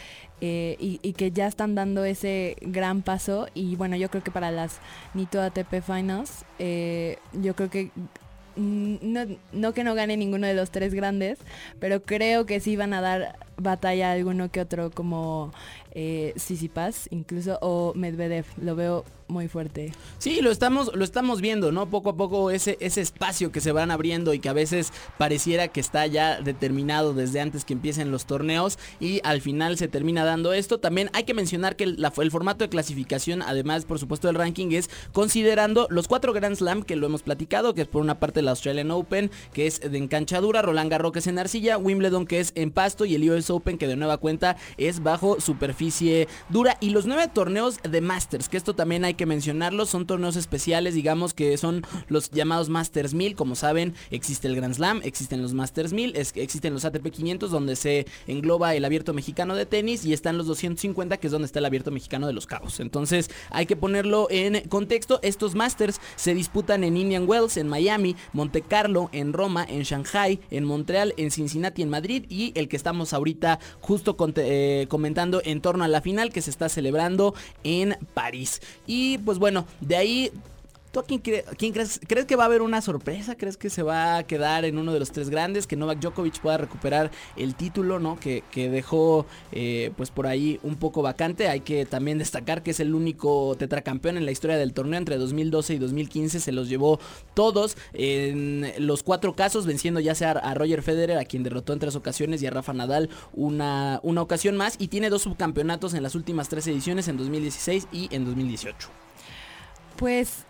eh, 0.45 0.76
y, 0.81 1.12
que 1.12 1.31
ya 1.31 1.47
están 1.47 1.76
dando 1.76 2.05
ese 2.05 2.57
gran 2.62 3.02
paso. 3.02 3.47
Y 3.55 3.76
bueno, 3.76 3.95
yo 3.95 4.11
creo 4.11 4.25
que 4.25 4.33
para 4.33 4.50
las 4.50 4.81
Nito 5.14 5.41
ATP 5.41 5.81
Finals, 5.87 6.45
eh, 6.59 7.19
yo 7.33 7.55
creo 7.55 7.71
que 7.71 7.93
mm, 8.57 8.97
no, 9.02 9.21
no, 9.52 9.73
que 9.73 9.85
no 9.85 9.95
gane 9.95 10.17
ninguno 10.17 10.49
de 10.49 10.55
los 10.55 10.73
tres 10.73 10.95
grandes, 10.95 11.38
pero 11.79 12.02
creo 12.02 12.45
que 12.45 12.59
sí 12.59 12.75
van 12.75 12.93
a 12.93 13.00
dar 13.00 13.38
batalla 13.57 14.09
a 14.11 14.12
alguno 14.14 14.50
que 14.50 14.61
otro 14.61 14.91
como 14.91 15.52
eh, 15.94 16.34
Paz 16.72 17.08
incluso 17.11 17.58
o 17.61 17.92
Medvedev. 17.94 18.46
Lo 18.58 18.75
veo 18.75 19.04
muy 19.33 19.49
fuerte. 19.49 19.93
Sí, 20.19 20.41
lo 20.41 20.51
estamos, 20.51 20.95
lo 20.95 21.05
estamos 21.05 21.41
viendo, 21.41 21.73
¿no? 21.73 21.87
Poco 21.87 22.11
a 22.11 22.17
poco 22.17 22.51
ese, 22.51 22.77
ese 22.81 23.01
espacio 23.01 23.51
que 23.51 23.61
se 23.61 23.73
van 23.73 23.91
abriendo 23.91 24.35
y 24.35 24.39
que 24.39 24.49
a 24.49 24.53
veces 24.53 24.93
pareciera 25.19 25.69
que 25.69 25.81
está 25.81 26.07
ya 26.07 26.41
determinado 26.41 27.15
desde 27.15 27.41
antes 27.41 27.65
que 27.65 27.73
empiecen 27.73 28.11
los 28.11 28.27
torneos 28.27 28.79
y 29.01 29.21
al 29.25 29.41
final 29.41 29.77
se 29.79 29.89
termina 29.89 30.25
dando 30.25 30.53
esto. 30.53 30.79
También 30.79 31.11
hay 31.12 31.25
que 31.25 31.35
mencionar 31.35 31.77
que 31.77 31.85
el, 31.85 32.05
el 32.19 32.31
formato 32.31 32.65
de 32.65 32.71
clasificación, 32.71 33.43
además 33.43 33.85
por 33.85 33.99
supuesto 33.99 34.29
del 34.29 34.37
ranking, 34.37 34.73
es 34.73 34.91
considerando 35.12 35.87
los 35.91 36.09
cuatro 36.09 36.33
Grand 36.33 36.57
Slam 36.57 36.83
que 36.83 36.97
lo 36.97 37.07
hemos 37.07 37.23
platicado, 37.23 37.75
que 37.75 37.83
es 37.83 37.89
por 37.89 38.03
una 38.03 38.21
parte 38.21 38.43
la 38.43 38.53
Australian 38.53 38.91
Open, 38.91 39.31
que 39.53 39.67
es 39.67 39.81
de 39.81 39.99
enganchadura, 39.99 40.62
Roland 40.62 40.91
Garros 40.91 41.12
que 41.12 41.19
es 41.19 41.27
en 41.27 41.39
arcilla, 41.39 41.79
Wimbledon 41.79 42.27
que 42.27 42.41
es 42.41 42.53
en 42.55 42.71
pasto 42.71 43.05
y 43.05 43.15
el 43.15 43.29
US 43.31 43.51
Open 43.51 43.79
que 43.79 43.87
de 43.87 43.97
nueva 43.97 44.19
cuenta 44.19 44.57
es 44.77 45.03
bajo 45.03 45.41
superficie 45.41 46.29
dura 46.49 46.77
y 46.81 46.91
los 46.91 47.07
nueve 47.07 47.29
torneos 47.33 47.79
de 47.83 48.01
Masters, 48.01 48.49
que 48.49 48.57
esto 48.57 48.75
también 48.75 49.05
hay 49.05 49.15
que 49.15 49.22
mencionarlo, 49.26 49.87
son 49.87 50.07
torneos 50.07 50.37
especiales, 50.37 50.95
digamos 50.95 51.35
que 51.35 51.57
son 51.57 51.83
los 52.09 52.31
llamados 52.31 52.69
Masters 52.69 53.14
1000, 53.14 53.35
como 53.35 53.55
saben, 53.55 53.95
existe 54.11 54.49
el 54.49 54.57
Grand 54.57 54.75
Slam, 54.75 55.00
existen 55.05 55.43
los 55.43 55.55
Masters 55.55 55.93
1000, 55.93 56.17
existen 56.17 56.73
los 56.73 56.85
ATP 56.85 57.11
500 57.11 57.50
donde 57.50 57.76
se 57.76 58.07
engloba 58.26 58.75
el 58.75 58.85
Abierto 58.85 59.12
Mexicano 59.14 59.55
de 59.55 59.67
tenis 59.67 60.05
y 60.05 60.12
están 60.12 60.38
los 60.38 60.47
250 60.47 61.17
que 61.17 61.26
es 61.26 61.33
donde 61.33 61.47
está 61.47 61.59
el 61.59 61.64
Abierto 61.64 61.91
Mexicano 61.91 62.26
de 62.26 62.33
los 62.33 62.47
Cabos. 62.47 62.81
Entonces, 62.81 63.31
hay 63.50 63.67
que 63.67 63.76
ponerlo 63.76 64.29
en 64.31 64.69
contexto, 64.69 65.21
estos 65.23 65.55
Masters 65.55 66.00
se 66.17 66.35
disputan 66.35 66.85
en 66.85 66.97
Indian 66.97 67.29
Wells, 67.29 67.57
en 67.57 67.69
Miami, 67.69 68.17
Monte 68.33 68.62
Carlo, 68.62 69.09
en 69.12 69.33
Roma, 69.33 69.67
en 69.69 69.83
Shanghai, 69.83 70.41
en 70.50 70.64
Montreal, 70.64 71.14
en 71.17 71.31
Cincinnati, 71.31 71.83
en 71.83 71.91
Madrid 71.91 72.25
y 72.29 72.52
el 72.55 72.69
que 72.69 72.76
estamos 72.76 73.12
ahorita 73.12 73.59
justo 73.81 74.17
eh, 74.37 74.87
comentando 74.88 75.43
en 75.45 75.61
torno 75.61 75.85
a 75.85 75.88
la 75.88 76.00
final 76.00 76.33
que 76.33 76.43
se 76.43 76.50
está 76.50 76.69
celebrando 76.69 77.35
en 77.64 77.97
París. 78.14 78.61
Y 78.87 79.12
pues 79.19 79.38
bueno, 79.38 79.66
de 79.81 79.97
ahí 79.97 80.33
¿Tú 80.92 81.00
a 81.00 81.04
quién, 81.04 81.20
crees? 81.20 82.00
¿Crees 82.06 82.26
que 82.26 82.37
va 82.37 82.42
a 82.42 82.46
haber 82.46 82.61
una 82.61 82.82
sorpresa? 82.82 83.34
¿Crees 83.34 83.56
que 83.56 83.70
se 83.70 83.82
va 83.82 84.18
a 84.18 84.25
quedar 84.25 84.66
en 84.66 84.76
uno 84.76 84.92
de 84.92 85.00
los 85.00 85.11
tres 85.11 85.30
grandes? 85.30 85.66
Que 85.66 85.75
Novak 85.75 86.00
Djokovic 86.00 86.38
pueda 86.40 86.58
recuperar 86.58 87.11
el 87.34 87.54
título, 87.54 87.99
¿no? 87.99 88.20
Que, 88.20 88.42
dejó 88.54 89.25
eh, 89.52 89.90
pues 89.96 90.11
por 90.11 90.26
ahí 90.26 90.61
un 90.62 90.76
poco 90.76 91.00
vacante. 91.00 91.49
Hay 91.49 91.61
que 91.61 91.87
también 91.87 92.18
destacar 92.18 92.62
que 92.62 92.72
es 92.72 92.80
el 92.80 92.94
único 92.94 93.56
tetracampeón 93.58 94.18
en 94.18 94.26
la 94.26 94.32
historia 94.32 94.58
del 94.58 94.75
torneo. 94.75 94.99
Entre 94.99 95.16
2012 95.16 95.72
y 95.72 95.78
2015 95.78 96.40
se 96.40 96.52
los 96.52 96.68
llevó 96.68 97.00
todos 97.32 97.78
en 97.94 98.70
los 98.76 99.02
cuatro 99.02 99.34
casos, 99.34 99.64
venciendo 99.64 99.99
ya 99.99 100.14
sea 100.14 100.32
a 100.32 100.52
Roger 100.52 100.82
Federer, 100.82 101.16
a 101.16 101.25
quien 101.25 101.42
derrotó 101.42 101.72
en 101.72 101.78
tres 101.78 101.96
ocasiones, 101.96 102.42
y 102.42 102.46
a 102.46 102.50
Rafa 102.50 102.75
Nadal 102.75 103.08
una, 103.32 103.99
una 104.02 104.20
ocasión 104.20 104.58
más. 104.58 104.76
Y 104.78 104.88
tiene 104.88 105.08
dos 105.08 105.22
subcampeonatos 105.22 105.94
en 105.94 106.02
las 106.02 106.14
últimas 106.14 106.50
tres 106.50 106.66
ediciones, 106.66 107.08
en 107.08 107.16
2016 107.16 107.88
y 107.92 108.14
en 108.14 108.26
2018. 108.26 108.90
Pues 109.96 110.44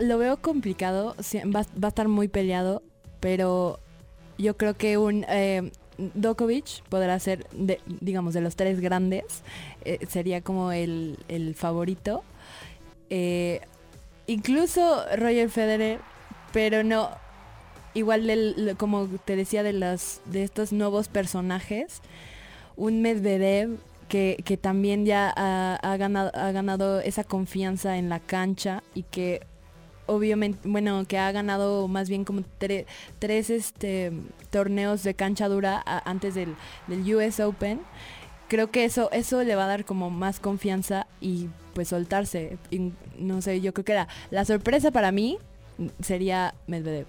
lo 0.00 0.18
veo 0.18 0.36
complicado, 0.38 1.14
va, 1.54 1.60
a 1.60 1.88
estar 1.88 2.08
muy 2.08 2.28
peleado, 2.28 2.82
pero 3.20 3.80
yo 4.36 4.56
creo 4.56 4.74
que 4.74 4.98
un 4.98 5.24
eh, 5.28 5.70
Djokovic 6.14 6.82
podrá 6.88 7.18
ser, 7.18 7.46
digamos, 7.86 8.34
de 8.34 8.40
los 8.40 8.56
tres 8.56 8.80
grandes, 8.80 9.24
eh, 9.84 9.98
sería 10.08 10.40
como 10.40 10.72
el, 10.72 11.16
favorito. 11.56 12.22
Eh, 13.10 13.60
incluso 14.26 15.04
Roger 15.16 15.50
Federer, 15.50 16.00
pero 16.52 16.84
no, 16.84 17.10
igual 17.94 18.76
como 18.76 19.08
te 19.24 19.36
decía 19.36 19.62
de, 19.62 19.72
las, 19.72 20.20
de 20.26 20.44
estos 20.44 20.72
nuevos 20.72 21.08
personajes, 21.08 22.00
un 22.76 23.02
Medvedev 23.02 23.78
que, 24.08 24.58
también 24.60 25.04
ya 25.04 25.32
ha, 25.36 25.96
ganado, 25.96 26.30
ha 26.34 26.50
ganado 26.52 27.00
esa 27.00 27.24
confianza 27.24 27.98
en 27.98 28.08
la 28.08 28.20
cancha 28.20 28.82
y 28.94 29.04
que 29.04 29.42
obviamente, 30.06 30.60
bueno, 30.64 31.04
que 31.06 31.18
ha 31.18 31.30
ganado 31.30 31.86
más 31.86 32.08
bien 32.08 32.24
como 32.24 32.42
tres 32.58 33.50
este, 33.50 34.12
torneos 34.50 35.02
de 35.02 35.14
cancha 35.14 35.48
dura 35.48 35.82
antes 36.04 36.34
del, 36.34 36.56
US 36.88 37.40
Open. 37.40 37.80
Creo 38.48 38.70
que 38.70 38.84
eso, 38.84 39.10
eso 39.12 39.44
le 39.44 39.54
va 39.54 39.64
a 39.64 39.68
dar 39.68 39.84
como 39.84 40.08
más 40.10 40.40
confianza 40.40 41.06
y 41.20 41.48
pues 41.74 41.88
soltarse. 41.88 42.58
no 43.18 43.42
sé, 43.42 43.60
yo 43.60 43.74
creo 43.74 43.84
que 43.84 43.94
la, 43.94 44.08
la 44.30 44.44
sorpresa 44.46 44.90
para 44.90 45.12
mí 45.12 45.38
sería 46.00 46.54
Medvedev. 46.66 47.06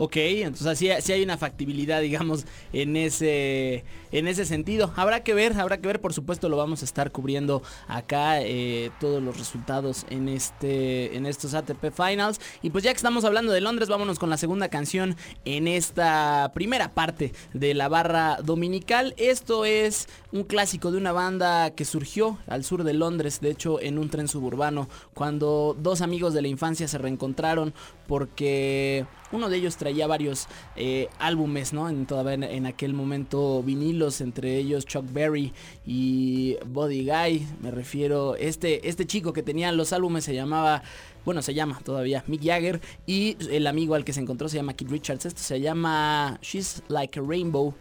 Ok, 0.00 0.14
entonces 0.14 0.78
sí, 0.78 0.88
sí, 1.00 1.12
hay 1.12 1.24
una 1.24 1.36
factibilidad, 1.36 2.00
digamos, 2.00 2.46
en 2.72 2.94
ese, 2.94 3.84
en 4.12 4.28
ese 4.28 4.44
sentido. 4.44 4.92
Habrá 4.94 5.24
que 5.24 5.34
ver, 5.34 5.58
habrá 5.58 5.80
que 5.80 5.88
ver, 5.88 6.00
por 6.00 6.12
supuesto 6.14 6.48
lo 6.48 6.56
vamos 6.56 6.82
a 6.82 6.84
estar 6.84 7.10
cubriendo 7.10 7.64
acá, 7.88 8.40
eh, 8.40 8.92
todos 9.00 9.20
los 9.20 9.36
resultados 9.36 10.06
en, 10.08 10.28
este, 10.28 11.16
en 11.16 11.26
estos 11.26 11.52
ATP 11.52 11.90
Finals. 11.90 12.40
Y 12.62 12.70
pues 12.70 12.84
ya 12.84 12.92
que 12.92 12.96
estamos 12.96 13.24
hablando 13.24 13.50
de 13.50 13.60
Londres, 13.60 13.88
vámonos 13.88 14.20
con 14.20 14.30
la 14.30 14.36
segunda 14.36 14.68
canción 14.68 15.16
en 15.44 15.66
esta 15.66 16.52
primera 16.54 16.94
parte 16.94 17.32
de 17.52 17.74
la 17.74 17.88
barra 17.88 18.38
dominical. 18.44 19.14
Esto 19.16 19.64
es 19.64 20.06
un 20.30 20.44
clásico 20.44 20.92
de 20.92 20.98
una 20.98 21.10
banda 21.10 21.70
que 21.70 21.84
surgió 21.84 22.38
al 22.46 22.62
sur 22.62 22.84
de 22.84 22.94
Londres, 22.94 23.40
de 23.40 23.50
hecho 23.50 23.80
en 23.80 23.98
un 23.98 24.10
tren 24.10 24.28
suburbano, 24.28 24.88
cuando 25.12 25.76
dos 25.76 26.02
amigos 26.02 26.34
de 26.34 26.42
la 26.42 26.48
infancia 26.48 26.86
se 26.86 26.98
reencontraron 26.98 27.74
porque 28.06 29.04
uno 29.32 29.48
de 29.48 29.56
ellos 29.56 29.76
traía 29.76 30.06
varios 30.06 30.48
eh, 30.76 31.08
álbumes, 31.18 31.72
¿no? 31.72 31.88
En, 31.88 32.06
en, 32.42 32.66
aquel 32.66 32.94
momento 32.94 33.62
vinilos, 33.62 34.20
entre 34.20 34.56
ellos 34.56 34.86
Chuck 34.86 35.04
Berry 35.12 35.52
y 35.86 36.56
Body 36.66 37.06
Guy. 37.06 37.46
Me 37.60 37.70
refiero, 37.70 38.36
este, 38.36 38.88
este 38.88 39.06
chico 39.06 39.32
que 39.32 39.42
tenía 39.42 39.72
los 39.72 39.92
álbumes 39.92 40.24
se 40.24 40.34
llamaba 40.34 40.82
bueno, 41.24 41.42
se 41.42 41.54
llama 41.54 41.80
todavía 41.84 42.24
Mick 42.26 42.44
Jagger 42.44 42.80
y 43.06 43.36
el 43.50 43.66
amigo 43.66 43.94
al 43.94 44.04
que 44.04 44.12
se 44.12 44.20
encontró 44.20 44.48
se 44.48 44.56
llama 44.56 44.74
Kid 44.74 44.88
Richards. 44.88 45.26
Esto 45.26 45.40
se 45.40 45.60
llama 45.60 46.38
She's 46.42 46.82
Like 46.88 47.18
a 47.18 47.22
Rainbow. 47.22 47.74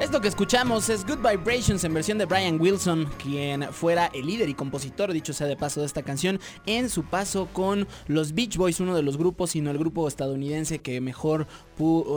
Esto 0.00 0.22
que 0.22 0.28
escuchamos 0.28 0.88
es 0.88 1.04
Good 1.04 1.18
Vibrations 1.18 1.84
en 1.84 1.92
versión 1.92 2.16
de 2.16 2.24
Brian 2.24 2.58
Wilson, 2.58 3.06
quien 3.22 3.64
fuera 3.70 4.10
el 4.14 4.26
líder 4.26 4.48
y 4.48 4.54
compositor, 4.54 5.12
dicho 5.12 5.34
sea 5.34 5.46
de 5.46 5.58
paso, 5.58 5.80
de 5.80 5.86
esta 5.86 6.02
canción, 6.02 6.40
en 6.64 6.88
su 6.88 7.04
paso 7.04 7.48
con 7.52 7.86
los 8.06 8.32
Beach 8.32 8.56
Boys, 8.56 8.80
uno 8.80 8.96
de 8.96 9.02
los 9.02 9.18
grupos, 9.18 9.50
sino 9.50 9.70
el 9.70 9.76
grupo 9.76 10.08
estadounidense 10.08 10.78
que 10.78 11.02
mejor 11.02 11.46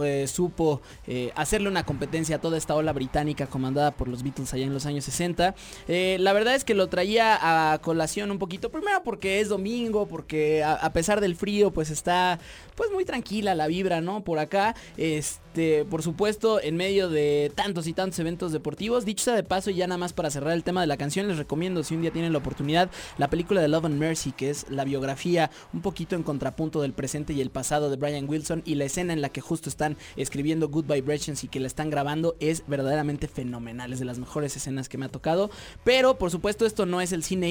eh, 0.03 0.25
supo 0.27 0.81
eh, 1.07 1.31
hacerle 1.35 1.69
una 1.69 1.85
competencia 1.85 2.38
a 2.38 2.41
toda 2.41 2.57
esta 2.57 2.75
ola 2.75 2.91
británica 2.93 3.47
comandada 3.47 3.91
por 3.91 4.07
los 4.07 4.23
Beatles 4.23 4.53
allá 4.53 4.65
en 4.65 4.73
los 4.73 4.85
años 4.85 5.05
60. 5.05 5.55
Eh, 5.88 6.17
la 6.19 6.33
verdad 6.33 6.55
es 6.55 6.63
que 6.63 6.73
lo 6.73 6.88
traía 6.88 7.73
a 7.73 7.77
colación 7.79 8.31
un 8.31 8.39
poquito, 8.39 8.71
primero 8.71 9.03
porque 9.03 9.39
es 9.39 9.50
domingo, 9.50 10.07
porque 10.07 10.33
a, 10.63 10.92
pesar 10.94 11.22
del 11.22 11.36
frío, 11.36 11.72
pues 11.72 11.90
está 11.90 12.40
pues 12.75 12.90
muy 12.92 13.06
tranquila 13.06 13.54
la 13.54 13.68
vibra, 13.68 14.02
¿no? 14.02 14.24
Por 14.24 14.40
acá, 14.40 14.75
este, 14.98 15.86
por 15.86 16.02
supuesto, 16.02 16.60
en 16.60 16.75
medio 16.75 17.10
de 17.10 17.52
tantos 17.54 17.86
y 17.86 17.94
tantos 17.94 18.18
eventos 18.20 18.52
deportivos. 18.52 19.06
Dicho 19.06 19.25
sea 19.25 19.36
de 19.36 19.44
paso, 19.44 19.70
y 19.70 19.75
ya 19.75 19.88
nada 19.88 20.00
más 20.00 20.12
para 20.13 20.32
cerrar 20.32 20.54
el 20.54 20.63
tema 20.63 20.82
de 20.82 20.88
la 20.88 20.98
canción, 20.98 21.28
les 21.28 21.38
recomiendo, 21.38 21.84
si 21.84 21.96
un 21.96 22.02
día 22.02 22.12
tienen 22.12 22.34
la 22.34 22.40
oportunidad, 22.40 22.90
la 23.18 23.30
película 23.30 23.62
de 23.62 23.68
Love 23.68 23.86
and 23.86 24.00
Mercy, 24.00 24.32
que 24.32 24.50
es 24.50 24.66
la 24.70 24.84
biografía 24.84 25.52
un 25.72 25.82
poquito 25.82 26.16
en 26.16 26.24
contrapunto 26.24 26.82
del 26.82 26.94
presente 26.94 27.34
y 27.34 27.42
el 27.42 27.52
pasado 27.52 27.92
de 27.92 27.98
Brian 27.98 28.28
Wilson, 28.28 28.63
y 28.66 28.75
la 28.75 28.86
escena 28.86 29.13
en 29.13 29.22
la 29.22 29.30
que 29.30 29.42
justo 29.42 29.70
están 29.70 29.98
escribiendo 30.16 30.70
Good 30.70 30.92
Vibrations 30.92 31.44
y 31.44 31.48
que 31.48 31.60
la 31.60 31.68
están 31.68 31.90
grabando 31.90 32.36
es 32.40 32.63
verdaderamente 32.68 33.28
fenomenal, 33.28 33.94
es 33.94 34.00
de 34.00 34.06
las 34.06 34.18
mejores 34.18 34.56
escenas 34.58 34.90
que 34.90 34.98
me 34.98 35.06
ha 35.06 35.10
tocado. 35.10 35.52
Pero, 35.84 36.18
por 36.18 36.32
supuesto, 36.32 36.66
esto 36.66 36.86
no 36.86 37.00
es 37.00 37.12
el 37.12 37.24
cine 37.24 37.44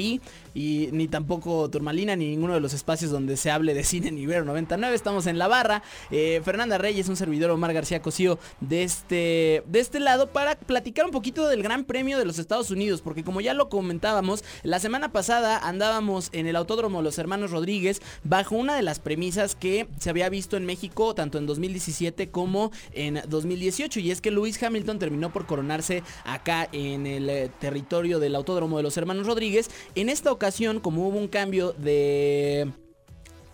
y 0.54 0.88
ni 0.92 1.08
tampoco 1.08 1.68
Turmalina, 1.70 2.16
ni 2.16 2.28
ninguno 2.28 2.54
de 2.54 2.60
los 2.60 2.71
espacios 2.72 3.10
donde 3.10 3.36
se 3.36 3.50
hable 3.50 3.74
de 3.74 3.84
cine 3.84 4.10
ni 4.10 4.26
99. 4.26 4.94
Estamos 4.94 5.26
en 5.26 5.38
la 5.38 5.48
barra. 5.48 5.82
Eh, 6.10 6.40
Fernanda 6.44 6.78
Reyes, 6.78 7.08
un 7.08 7.16
servidor 7.16 7.50
Omar 7.50 7.72
García 7.72 8.00
Cosío 8.00 8.38
de 8.60 8.82
este, 8.82 9.62
de 9.66 9.80
este 9.80 10.00
lado 10.00 10.28
para 10.28 10.56
platicar 10.56 11.04
un 11.04 11.10
poquito 11.10 11.46
del 11.48 11.62
Gran 11.62 11.84
Premio 11.84 12.18
de 12.18 12.24
los 12.24 12.38
Estados 12.38 12.70
Unidos, 12.70 13.02
porque 13.02 13.24
como 13.24 13.40
ya 13.40 13.54
lo 13.54 13.68
comentábamos, 13.68 14.44
la 14.62 14.78
semana 14.78 15.12
pasada 15.12 15.58
andábamos 15.58 16.30
en 16.32 16.46
el 16.46 16.56
Autódromo 16.56 17.02
Los 17.02 17.18
Hermanos 17.18 17.50
Rodríguez 17.50 18.00
bajo 18.24 18.56
una 18.56 18.76
de 18.76 18.82
las 18.82 18.98
premisas 18.98 19.54
que 19.54 19.86
se 19.98 20.10
había 20.10 20.28
visto 20.28 20.56
en 20.56 20.64
México 20.64 21.14
tanto 21.14 21.38
en 21.38 21.46
2017 21.46 22.30
como 22.30 22.70
en 22.92 23.20
2018 23.28 24.00
y 24.00 24.10
es 24.10 24.20
que 24.20 24.30
Lewis 24.30 24.62
Hamilton 24.62 24.98
terminó 24.98 25.32
por 25.32 25.46
coronarse 25.46 26.02
acá 26.24 26.68
en 26.72 27.06
el 27.06 27.28
eh, 27.28 27.50
territorio 27.60 28.18
del 28.18 28.34
Autódromo 28.34 28.76
de 28.76 28.82
los 28.82 28.96
Hermanos 28.96 29.26
Rodríguez. 29.26 29.70
En 29.94 30.08
esta 30.08 30.32
ocasión, 30.32 30.80
como 30.80 31.08
hubo 31.08 31.18
un 31.18 31.28
cambio 31.28 31.72
de 31.72 32.61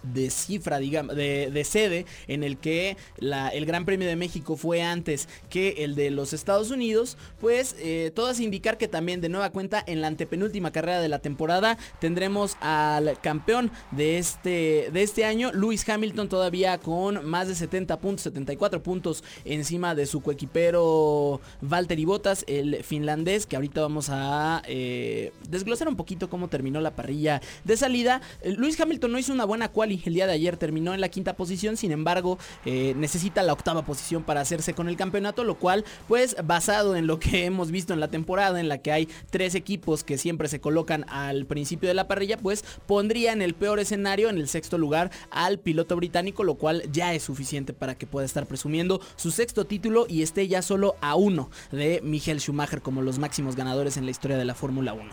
de 0.02 0.30
cifra, 0.30 0.78
digamos, 0.78 1.16
de, 1.16 1.64
sede, 1.64 2.06
en 2.26 2.44
el 2.44 2.58
que 2.58 2.96
el 3.20 3.66
Gran 3.66 3.84
Premio 3.84 4.08
de 4.08 4.16
México 4.16 4.56
fue 4.56 4.82
antes 4.82 5.28
que 5.50 5.84
el 5.84 5.94
de 5.94 6.10
los 6.10 6.32
Estados 6.32 6.70
Unidos, 6.70 7.16
pues 7.40 7.76
eh, 7.78 8.12
todas 8.14 8.40
indicar 8.40 8.78
que 8.78 8.88
también 8.88 9.20
de 9.20 9.28
nueva 9.28 9.50
cuenta 9.50 9.82
en 9.86 10.00
la 10.00 10.06
antepenúltima 10.06 10.70
carrera 10.70 11.00
de 11.00 11.08
la 11.08 11.18
temporada 11.18 11.78
tendremos 12.00 12.56
al 12.60 13.20
campeón 13.20 13.70
de 13.90 14.18
este, 14.18 14.90
de 14.92 15.02
este 15.02 15.24
año, 15.24 15.52
Lewis 15.52 15.88
Hamilton 15.88 16.28
todavía 16.28 16.78
con 16.78 17.26
más 17.26 17.48
de 17.48 17.54
70 17.54 17.98
puntos, 18.00 18.22
74 18.22 18.82
puntos 18.82 19.24
encima 19.44 19.94
de 19.94 20.06
su 20.06 20.20
coequipero 20.20 21.40
Valtteri 21.60 22.04
Bottas, 22.04 22.44
el 22.46 22.82
finlandés, 22.84 23.46
que 23.46 23.56
ahorita 23.56 23.80
vamos 23.80 24.08
a 24.10 24.62
eh, 24.66 25.32
desglosar 25.48 25.88
un 25.88 25.96
poquito 25.96 26.28
cómo 26.30 26.48
terminó 26.48 26.80
la 26.80 26.94
parrilla 26.94 27.40
de 27.64 27.76
salida. 27.76 28.20
Eh, 28.42 28.54
Lewis 28.56 28.80
Hamilton 28.80 29.12
no 29.12 29.18
hizo 29.18 29.32
una 29.32 29.44
buena 29.44 29.68
cual 29.68 29.87
el 30.04 30.14
día 30.14 30.26
de 30.26 30.34
ayer 30.34 30.56
terminó 30.56 30.94
en 30.94 31.00
la 31.00 31.08
quinta 31.08 31.34
posición, 31.34 31.76
sin 31.76 31.92
embargo 31.92 32.38
eh, 32.64 32.94
necesita 32.96 33.42
la 33.42 33.52
octava 33.52 33.84
posición 33.84 34.22
para 34.22 34.40
hacerse 34.40 34.74
con 34.74 34.88
el 34.88 34.96
campeonato, 34.96 35.44
lo 35.44 35.56
cual 35.56 35.84
pues 36.06 36.36
basado 36.44 36.96
en 36.96 37.06
lo 37.06 37.18
que 37.18 37.44
hemos 37.46 37.70
visto 37.70 37.92
en 37.92 38.00
la 38.00 38.08
temporada 38.08 38.60
en 38.60 38.68
la 38.68 38.78
que 38.78 38.92
hay 38.92 39.08
tres 39.30 39.54
equipos 39.54 40.04
que 40.04 40.18
siempre 40.18 40.48
se 40.48 40.60
colocan 40.60 41.04
al 41.08 41.46
principio 41.46 41.88
de 41.88 41.94
la 41.94 42.08
parrilla, 42.08 42.36
pues 42.36 42.64
pondría 42.86 43.32
en 43.32 43.42
el 43.42 43.54
peor 43.54 43.80
escenario, 43.80 44.28
en 44.28 44.38
el 44.38 44.48
sexto 44.48 44.78
lugar, 44.78 45.10
al 45.30 45.58
piloto 45.58 45.96
británico, 45.96 46.44
lo 46.44 46.56
cual 46.56 46.82
ya 46.92 47.14
es 47.14 47.22
suficiente 47.22 47.72
para 47.72 47.96
que 47.96 48.06
pueda 48.06 48.26
estar 48.26 48.46
presumiendo 48.46 49.00
su 49.16 49.30
sexto 49.30 49.64
título 49.64 50.06
y 50.08 50.22
esté 50.22 50.48
ya 50.48 50.62
solo 50.62 50.96
a 51.00 51.14
uno 51.14 51.50
de 51.72 52.00
Michael 52.02 52.40
Schumacher 52.40 52.82
como 52.82 53.02
los 53.02 53.18
máximos 53.18 53.56
ganadores 53.56 53.96
en 53.96 54.04
la 54.04 54.10
historia 54.10 54.36
de 54.36 54.44
la 54.44 54.54
Fórmula 54.54 54.92
1. 54.92 55.04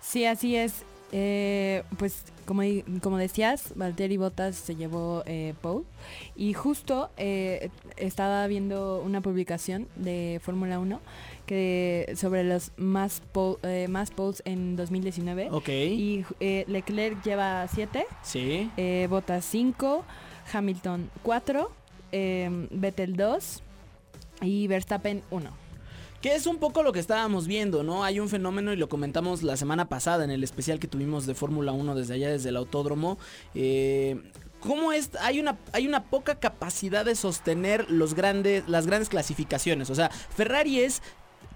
Sí, 0.00 0.26
así 0.26 0.56
es. 0.56 0.84
Eh, 1.16 1.84
pues 1.96 2.24
como, 2.44 2.62
como 3.00 3.18
decías, 3.18 3.72
Valtteri 3.76 4.16
Bottas 4.16 4.56
se 4.56 4.74
llevó 4.74 5.22
eh, 5.26 5.54
Pole 5.60 5.84
y 6.34 6.54
justo 6.54 7.08
eh, 7.16 7.70
estaba 7.96 8.44
viendo 8.48 9.00
una 9.00 9.20
publicación 9.20 9.86
de 9.94 10.40
Fórmula 10.42 10.80
1 10.80 11.00
que 11.46 12.12
sobre 12.16 12.42
los 12.42 12.72
más, 12.76 13.22
eh, 13.62 13.86
más 13.88 14.10
poles 14.10 14.42
en 14.44 14.74
2019. 14.74 15.50
Ok. 15.52 15.68
Y 15.68 16.24
Leclerc 16.40 17.22
lleva 17.22 17.68
7. 17.68 18.06
Sí. 18.24 18.68
Bottas 19.08 19.44
5, 19.44 20.04
Hamilton 20.52 21.10
4, 21.22 21.70
Vettel 22.10 23.16
2 23.16 23.62
y 24.42 24.66
Verstappen 24.66 25.22
1. 25.30 25.63
Que 26.24 26.34
es 26.34 26.46
un 26.46 26.56
poco 26.56 26.82
lo 26.82 26.92
que 26.92 27.00
estábamos 27.00 27.46
viendo, 27.46 27.82
¿no? 27.82 28.02
Hay 28.02 28.18
un 28.18 28.30
fenómeno 28.30 28.72
y 28.72 28.76
lo 28.76 28.88
comentamos 28.88 29.42
la 29.42 29.58
semana 29.58 29.90
pasada 29.90 30.24
en 30.24 30.30
el 30.30 30.42
especial 30.42 30.78
que 30.78 30.88
tuvimos 30.88 31.26
de 31.26 31.34
Fórmula 31.34 31.72
1 31.72 31.94
desde 31.94 32.14
allá, 32.14 32.30
desde 32.30 32.48
el 32.48 32.56
autódromo. 32.56 33.18
Eh, 33.54 34.22
¿Cómo 34.58 34.92
es? 34.92 35.10
Hay 35.20 35.38
una, 35.38 35.58
hay 35.72 35.86
una 35.86 36.04
poca 36.04 36.36
capacidad 36.36 37.04
de 37.04 37.14
sostener 37.14 37.90
los 37.90 38.14
grandes, 38.14 38.66
las 38.70 38.86
grandes 38.86 39.10
clasificaciones. 39.10 39.90
O 39.90 39.94
sea, 39.94 40.08
Ferrari 40.08 40.80
es 40.80 41.02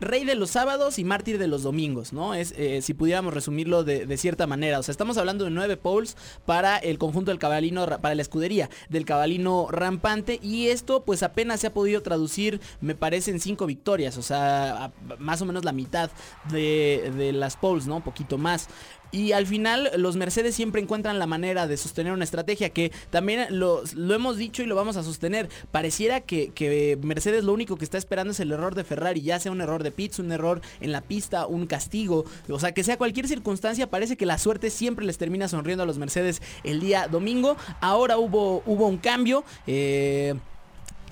rey 0.01 0.25
de 0.25 0.35
los 0.35 0.51
sábados 0.51 0.99
y 0.99 1.05
mártir 1.05 1.39
de 1.39 1.47
los 1.49 1.63
domingos, 1.63 2.13
¿no? 2.13 2.35
Es, 2.35 2.55
eh, 2.57 2.83
si 2.83 2.95
pudiéramos 2.95 3.35
resumirlo 3.35 3.85
de, 3.85 4.17
cierta 4.17 4.47
manera. 4.47 4.79
O 4.79 4.83
sea, 4.83 4.93
estamos 4.93 5.17
hablando 5.17 5.45
de 5.45 5.51
nueve 5.51 5.77
poles 5.77 6.17
para 6.45 6.77
el 6.77 6.99
conjunto 6.99 7.31
del 7.31 7.39
cabalino, 7.39 7.87
para 8.01 8.15
la 8.15 8.23
escudería 8.23 8.69
del 8.89 9.05
cabalino 9.05 9.69
rampante. 9.71 10.39
Y 10.43 10.69
esto 10.69 11.05
pues 11.05 11.23
apenas 11.23 11.61
se 11.61 11.69
ha 11.69 11.75
podido 11.75 12.03
traducir, 12.03 12.61
me 12.81 12.95
parece, 12.95 13.31
en 13.31 13.41
cinco 13.41 13.67
victorias. 13.67 14.17
O 14.19 14.23
sea, 14.23 14.93
más 15.19 15.41
o 15.43 15.47
menos 15.47 15.65
la 15.65 15.73
mitad 15.73 16.11
de, 16.51 17.13
de 17.17 17.33
las 17.33 17.57
poles, 17.57 17.87
¿no? 17.87 17.97
Un 17.97 18.03
poquito 18.03 18.39
más. 18.39 18.69
Y 19.11 19.33
al 19.33 19.47
final 19.47 19.91
los 19.97 20.17
Mercedes 20.17 20.55
siempre 20.55 20.81
encuentran 20.81 21.19
la 21.19 21.27
manera 21.27 21.67
de 21.67 21.77
sostener 21.77 22.13
una 22.13 22.25
estrategia 22.25 22.71
que 22.71 22.93
también 23.11 23.47
lo, 23.51 23.83
hemos 24.15 24.37
dicho 24.37 24.63
y 24.63 24.67
lo 24.67 24.75
vamos 24.75 24.97
a 24.97 25.03
sostener. 25.03 25.49
Pareciera 25.71 26.21
que, 26.21 26.51
que, 26.51 26.99
Mercedes 27.03 27.45
lo 27.45 27.53
único 27.53 27.77
que 27.77 27.85
está 27.85 27.99
esperando 27.99 28.33
es 28.33 28.41
el 28.41 28.53
error 28.53 28.75
de 28.75 28.85
Ferrari, 28.85 29.23
ya 29.23 29.39
sea 29.41 29.53
un 29.53 29.61
error 29.61 29.83
de 29.83 29.91
pits, 29.91 30.19
un 30.19 30.33
error 30.33 30.61
en 30.81 30.93
la 30.93 31.01
pista, 31.01 31.47
un 31.47 31.67
castigo. 31.67 32.25
O 32.49 32.61
sea, 32.61 32.73
que 32.73 32.85
sea 32.85 32.99
cualquier 32.99 33.29
circunstancia, 33.29 33.89
parece 33.89 34.17
que 34.17 34.27
la 34.27 34.39
suerte 34.39 34.71
siempre 34.71 35.07
les 35.07 35.19
termina 35.19 35.49
sonriendo 35.49 35.85
a 35.85 35.87
los 35.87 35.99
Mercedes 35.99 36.43
el 36.65 36.81
día 36.81 37.09
domingo. 37.09 37.57
Ahora 37.81 38.19
hubo, 38.19 38.63
hubo 38.67 38.87
un 38.87 38.99
cambio. 38.99 39.45
Eh, 39.67 40.35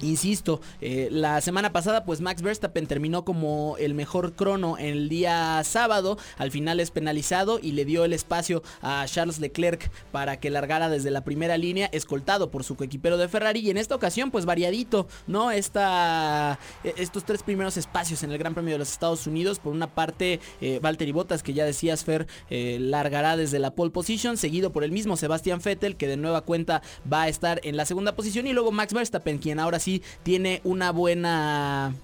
Insisto, 0.00 0.60
eh, 0.80 1.08
la 1.10 1.40
semana 1.40 1.72
pasada 1.72 2.04
pues 2.04 2.20
Max 2.20 2.42
Verstappen 2.42 2.86
terminó 2.86 3.24
como 3.24 3.76
el 3.78 3.94
mejor 3.94 4.34
crono 4.34 4.78
en 4.78 4.86
el 4.86 5.08
día 5.08 5.62
sábado, 5.64 6.18
al 6.36 6.50
final 6.50 6.80
es 6.80 6.90
penalizado 6.90 7.58
y 7.60 7.72
le 7.72 7.84
dio 7.84 8.04
el 8.04 8.12
espacio 8.12 8.62
a 8.82 9.04
Charles 9.06 9.38
Leclerc 9.38 9.90
para 10.12 10.38
que 10.38 10.50
largara 10.50 10.88
desde 10.88 11.10
la 11.10 11.24
primera 11.24 11.56
línea, 11.56 11.88
escoltado 11.92 12.50
por 12.50 12.64
su 12.64 12.76
coequipero 12.76 13.16
de 13.16 13.28
Ferrari. 13.28 13.60
Y 13.60 13.70
en 13.70 13.76
esta 13.78 13.94
ocasión 13.94 14.30
pues 14.30 14.44
variadito, 14.44 15.06
¿no? 15.26 15.50
Esta, 15.50 16.58
e, 16.84 16.94
estos 16.98 17.24
tres 17.24 17.42
primeros 17.42 17.76
espacios 17.76 18.22
en 18.22 18.32
el 18.32 18.38
Gran 18.38 18.54
Premio 18.54 18.72
de 18.72 18.78
los 18.78 18.92
Estados 18.92 19.26
Unidos, 19.26 19.58
por 19.58 19.72
una 19.72 19.86
parte 19.86 20.40
eh, 20.60 20.78
Valtteri 20.82 21.12
Bottas 21.12 21.42
que 21.42 21.54
ya 21.54 21.64
decías 21.64 22.04
Fer, 22.04 22.26
eh, 22.50 22.78
largará 22.80 23.36
desde 23.36 23.58
la 23.58 23.70
pole 23.70 23.90
position, 23.90 24.36
seguido 24.36 24.72
por 24.72 24.84
el 24.84 24.92
mismo 24.92 25.16
Sebastián 25.16 25.60
Vettel 25.64 25.96
que 25.96 26.08
de 26.08 26.16
nueva 26.16 26.42
cuenta 26.42 26.82
va 27.10 27.22
a 27.22 27.28
estar 27.28 27.60
en 27.64 27.76
la 27.76 27.86
segunda 27.86 28.14
posición. 28.14 28.46
Y 28.46 28.52
luego 28.52 28.72
Max 28.72 28.92
Verstappen 28.92 29.38
quien 29.38 29.60
ahora 29.60 29.78
sí 29.78 29.85
tiene 30.22 30.60
una 30.64 30.92
buena 30.92 31.94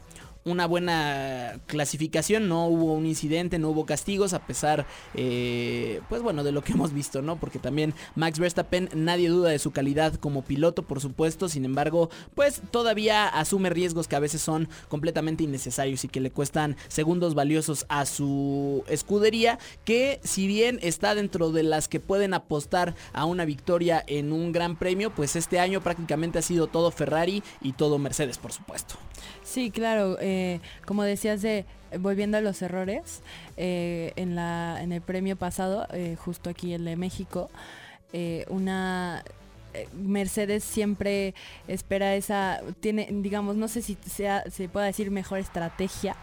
una 0.45 0.67
buena 0.67 1.61
clasificación, 1.67 2.49
no 2.49 2.67
hubo 2.67 2.95
un 2.95 3.07
incidente, 3.07 3.59
no 3.59 3.71
hubo 3.71 3.87
castigos, 3.87 4.33
a 4.33 4.47
pesar, 4.47 4.87
eh, 5.15 6.01
pues 6.09 6.23
bueno, 6.23 6.45
de 6.45 6.53
lo 6.53 6.63
que 6.63 6.73
hemos 6.75 6.93
visto, 6.93 7.23
¿no? 7.23 7.37
Porque 7.39 7.59
también 7.59 7.95
Max 8.15 8.39
Verstappen, 8.39 8.89
nadie 8.95 9.29
duda 9.29 9.51
de 9.51 9.59
su 9.59 9.71
calidad 9.71 10.15
como 10.15 10.43
piloto, 10.43 10.83
por 10.83 11.01
supuesto, 11.01 11.49
sin 11.49 11.65
embargo, 11.65 12.11
pues 12.35 12.63
todavía 12.71 13.29
asume 13.29 13.71
riesgos 13.71 14.09
que 14.09 14.17
a 14.17 14.21
veces 14.21 14.43
son 14.43 14.69
completamente 14.89 15.45
innecesarios 15.45 16.05
y 16.05 16.09
que 16.09 16.21
le 16.21 16.31
cuestan 16.31 16.77
segundos 16.89 17.35
valiosos 17.35 17.87
a 17.89 18.07
su 18.07 18.85
escudería, 18.89 19.59
que 19.85 20.21
si 20.25 20.47
bien 20.47 20.79
está 20.83 21.15
dentro 21.15 21.53
de 21.53 21.63
las 21.63 21.89
que 21.89 22.01
pueden 22.01 22.35
apostar 22.35 22.95
a 23.13 23.25
una 23.25 23.45
victoria 23.45 24.03
en 24.07 24.33
un 24.33 24.53
gran 24.53 24.77
premio, 24.77 25.15
pues 25.15 25.37
este 25.37 25.61
año 25.61 25.81
prácticamente 25.81 26.39
ha 26.39 26.43
sido 26.43 26.67
todo 26.67 26.91
Ferrari 26.91 27.43
y 27.61 27.73
todo 27.73 27.99
Mercedes, 27.99 28.39
por 28.39 28.53
supuesto. 28.53 28.97
Sí, 29.53 29.71
claro, 29.71 30.17
eh, 30.19 30.61
como 30.87 31.03
decías 31.03 31.43
de 31.43 31.67
volviendo 31.99 32.39
a 32.39 32.41
los 32.41 32.63
errores 32.63 33.21
eh, 33.59 34.15
en 34.17 34.35
la 34.35 34.83
en 34.83 34.93
el 34.93 35.03
premio 35.03 35.37
pasado, 35.37 35.87
eh, 35.93 36.17
justo 36.19 36.49
aquí 36.49 36.73
el 36.73 36.87
de 36.87 36.97
México, 36.97 37.51
una 38.49 39.23
Mercedes 39.93 40.65
siempre 40.65 41.35
espera 41.69 42.15
esa 42.15 42.63
tiene 42.81 43.09
digamos 43.11 43.57
no 43.57 43.69
sé 43.69 43.83
si 43.83 43.99
sea 44.07 44.43
se 44.51 44.69
pueda 44.71 44.87
decir 44.87 45.11
mejor 45.11 45.39
estrategia 45.39 46.17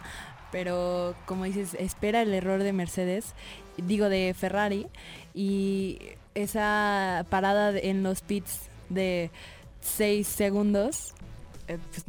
pero 0.52 1.16
como 1.26 1.46
dices 1.46 1.76
espera 1.80 2.22
el 2.22 2.34
error 2.34 2.62
de 2.62 2.74
Mercedes 2.74 3.34
digo 3.78 4.08
de 4.08 4.36
Ferrari 4.38 4.86
y 5.34 6.00
esa 6.36 7.26
parada 7.30 7.76
en 7.78 8.04
los 8.04 8.22
pits 8.22 8.70
de 8.90 9.32
6 9.82 10.28
segundos 10.28 11.16
pues, 11.78 12.04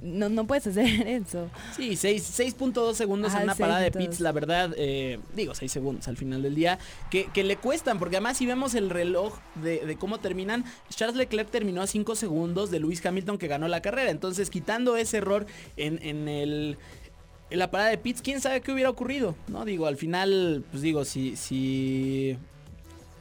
no, 0.00 0.28
no 0.28 0.46
puedes 0.46 0.66
hacer 0.66 0.86
eso. 1.06 1.48
Sí, 1.74 1.90
6.2 1.90 2.94
segundos 2.94 3.34
en 3.34 3.44
una 3.44 3.54
parada 3.54 3.80
de 3.80 3.90
pits, 3.90 4.20
la 4.20 4.32
verdad, 4.32 4.74
eh, 4.76 5.18
digo 5.34 5.54
6 5.54 5.70
segundos 5.70 6.08
al 6.08 6.16
final 6.16 6.42
del 6.42 6.54
día, 6.54 6.78
que, 7.10 7.44
le 7.44 7.56
cuestan, 7.56 7.98
porque 7.98 8.16
además 8.16 8.36
si 8.36 8.46
vemos 8.46 8.74
el 8.74 8.90
reloj 8.90 9.38
de, 9.56 9.96
cómo 9.98 10.18
terminan, 10.18 10.64
Charles 10.90 11.16
Leclerc 11.16 11.50
terminó 11.50 11.82
a 11.82 11.86
5 11.86 12.14
segundos 12.16 12.70
de 12.70 12.80
Lewis 12.80 13.04
Hamilton 13.04 13.38
que 13.38 13.46
ganó 13.48 13.68
la 13.68 13.80
carrera, 13.80 14.10
entonces 14.10 14.50
quitando 14.50 14.96
ese 14.96 15.18
error 15.18 15.46
en, 15.76 16.02
en 16.02 16.28
el 16.28 16.78
en 17.48 17.58
la 17.60 17.70
parada 17.70 17.90
de 17.90 17.98
pits, 17.98 18.22
quién 18.22 18.40
sabe 18.40 18.60
qué 18.60 18.72
hubiera 18.72 18.90
ocurrido, 18.90 19.36
¿no? 19.46 19.64
Digo, 19.64 19.86
al 19.86 19.96
final, 19.96 20.64
pues 20.70 20.82
digo, 20.82 21.04
si, 21.04 21.36
si 21.36 22.36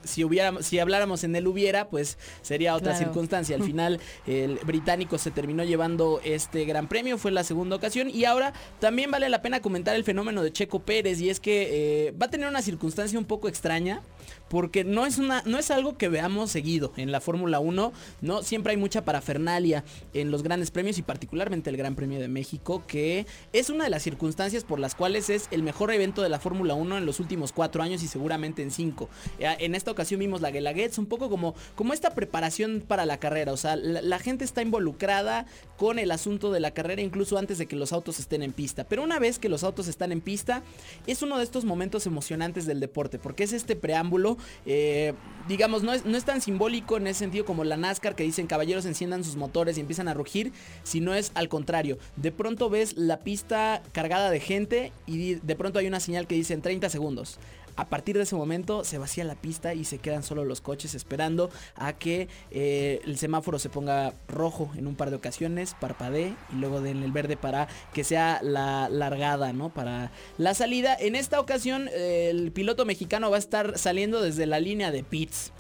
si, 0.06 0.24
hubiéramos, 0.24 0.66
si 0.66 0.80
habláramos 0.80 1.24
en 1.24 1.36
el 1.36 1.48
hubiera, 1.48 1.90
pues 1.90 2.18
sería 2.42 2.76
otra 2.76 2.96
circunstancia. 2.96 3.56
Al 3.56 3.64
final 3.66 4.00
el 4.28 4.56
británico 4.64 5.18
se 5.18 5.32
terminó 5.32 5.64
llevando 5.64 6.22
este 6.24 6.66
gran 6.66 6.88
premio, 6.88 7.18
fue 7.18 7.32
la 7.32 7.44
segunda 7.44 7.76
ocasión 7.76 8.10
y 8.10 8.26
ahora 8.26 8.54
también 8.80 9.12
vale 9.12 9.30
la 9.30 9.42
pena 9.42 9.62
comentar 9.62 9.96
el 9.96 10.04
fenómeno 10.04 10.44
de 10.44 10.52
Checo 10.52 10.80
Pérez 10.80 11.20
y 11.22 11.30
es 11.30 11.40
que 11.40 12.08
eh, 12.08 12.12
va 12.12 12.28
a 12.28 12.30
tener 12.30 12.48
una 12.48 12.62
circunstancia 12.62 13.18
un 13.20 13.26
poco 13.26 13.48
extraña 13.48 14.02
porque 14.50 14.84
no 14.84 15.06
es 15.06 15.18
no 15.18 15.58
es 15.58 15.72
algo 15.72 15.98
que 15.98 16.10
veamos 16.10 16.52
seguido 16.52 16.94
en 16.98 17.12
la 17.12 17.22
Fórmula 17.22 17.60
1, 17.60 17.94
no 18.22 18.44
siempre 18.44 18.72
hay 18.72 18.78
mucha 18.78 19.04
parafernalia 19.06 19.84
en 20.14 20.32
los 20.32 20.44
grandes 20.44 20.72
premios 20.72 20.98
y 20.98 21.02
particularmente 21.02 21.70
el 21.70 21.78
Gran 21.78 21.96
Premio 21.96 22.20
de 22.20 22.28
México, 22.28 22.84
que 22.88 23.26
es 23.54 23.70
una 23.70 23.86
de 23.86 23.90
las 23.90 24.04
circunstancias 24.04 24.64
por 24.64 24.80
las 24.80 24.96
cuales 24.96 25.30
es 25.30 25.48
el 25.52 25.64
mejor 25.64 25.92
evento 25.92 26.22
de 26.22 26.30
la 26.30 26.40
Fórmula 26.40 26.74
1 26.74 26.98
en 26.98 27.06
los 27.06 27.20
últimos 27.20 27.52
cuatro 27.52 27.82
años 27.82 28.04
y 28.04 28.08
seguramente 28.08 28.62
en 28.62 28.72
cinco. 28.72 29.10
Eh, 29.40 29.56
en 29.60 29.76
esta 29.76 29.92
ocasión 29.92 30.20
vimos 30.20 30.42
la 30.42 30.52
Guelaguetz, 30.52 30.98
un 30.98 31.06
poco 31.06 31.30
como, 31.30 31.56
como 31.76 31.94
esta 31.94 32.12
preparación 32.12 32.84
para 32.88 33.06
la 33.06 33.20
carrera, 33.20 33.54
o 33.54 33.58
sea, 33.58 33.76
la, 33.76 34.20
gente 34.20 34.46
está 34.46 34.62
involucrada 34.62 35.46
con 35.78 36.00
el 36.00 36.10
asunto 36.10 36.52
de 36.52 36.60
la 36.60 36.72
carrera 36.72 37.02
incluso 37.02 37.38
antes 37.38 37.58
de 37.58 37.68
que 37.68 37.76
los 37.76 37.92
autos 37.92 38.20
estén 38.20 38.44
en 38.44 38.54
pista, 38.54 38.86
pero 38.86 39.04
una 39.04 39.20
vez 39.20 39.40
que 39.40 39.50
los 39.50 39.64
autos 39.64 39.88
están 39.88 40.12
en 40.12 40.22
pista, 40.22 40.64
es 41.06 41.22
uno 41.22 41.38
de 41.38 41.44
estos 41.44 41.66
momentos 41.66 42.06
emocionantes 42.06 42.66
del 42.66 42.80
deporte, 42.80 43.20
porque 43.20 43.44
es 43.44 43.54
este 43.54 43.76
preámbulo 43.76 44.35
eh, 44.66 45.14
digamos, 45.48 45.84
no 45.84 45.94
es, 45.94 46.06
no 46.06 46.18
es 46.18 46.26
tan 46.26 46.42
simbólico 46.42 46.98
en 46.98 47.08
ese 47.08 47.20
sentido 47.20 47.46
como 47.46 47.64
la 47.64 47.78
NASCAR 47.78 48.16
que 48.16 48.24
dicen 48.24 48.48
caballeros 48.48 48.86
enciendan 48.86 49.24
sus 49.24 49.36
motores 49.36 49.78
y 49.78 49.82
empiezan 49.82 50.08
a 50.08 50.14
rugir, 50.14 50.52
sino 50.84 51.14
es 51.14 51.32
al 51.36 51.50
contrario. 51.50 51.98
De 52.16 52.32
pronto 52.32 52.70
ves 52.70 52.98
la 52.98 53.20
pista 53.20 53.82
cargada 53.92 54.30
de 54.30 54.40
gente 54.40 54.92
y 55.06 55.36
de 55.36 55.56
pronto 55.56 55.80
hay 55.80 55.88
una 55.88 56.00
señal 56.00 56.28
que 56.28 56.36
dice 56.36 56.54
en 56.54 56.62
30 56.62 56.90
segundos. 56.90 57.40
A 57.76 57.88
partir 57.88 58.16
de 58.16 58.24
ese 58.24 58.36
momento 58.36 58.84
se 58.84 58.98
vacía 58.98 59.24
la 59.24 59.36
pista 59.36 59.74
y 59.74 59.84
se 59.86 59.98
quedan 60.00 60.24
solo 60.24 60.46
los 60.46 60.62
coches 60.62 60.96
esperando 60.96 61.50
a 61.76 61.94
que 61.94 62.28
eh, 62.52 63.02
el 63.06 63.18
semáforo 63.18 63.60
se 63.60 63.70
ponga 63.70 64.14
rojo 64.28 64.72
en 64.78 64.88
un 64.88 64.96
par 64.96 65.10
de 65.10 65.18
ocasiones, 65.18 65.76
parpadee 65.80 66.36
y 66.54 66.56
luego 66.56 66.82
den 66.82 67.04
el 67.04 67.12
verde 67.12 67.38
para 67.38 67.68
que 67.94 68.04
sea 68.04 68.40
la 68.42 68.90
largada, 68.90 69.54
¿no? 69.54 69.70
Para 69.70 70.12
la 70.38 70.54
salida. 70.54 70.96
En 71.00 71.16
esta 71.16 71.40
ocasión 71.40 71.90
el 71.94 72.52
piloto 72.52 72.86
mexicano 72.86 73.30
va 73.30 73.36
a 73.38 73.40
estar 73.40 73.78
saliendo 73.78 74.22
desde 74.22 74.46
la 74.46 74.60
línea 74.60 74.92
de 74.92 75.04
pits 75.04 75.52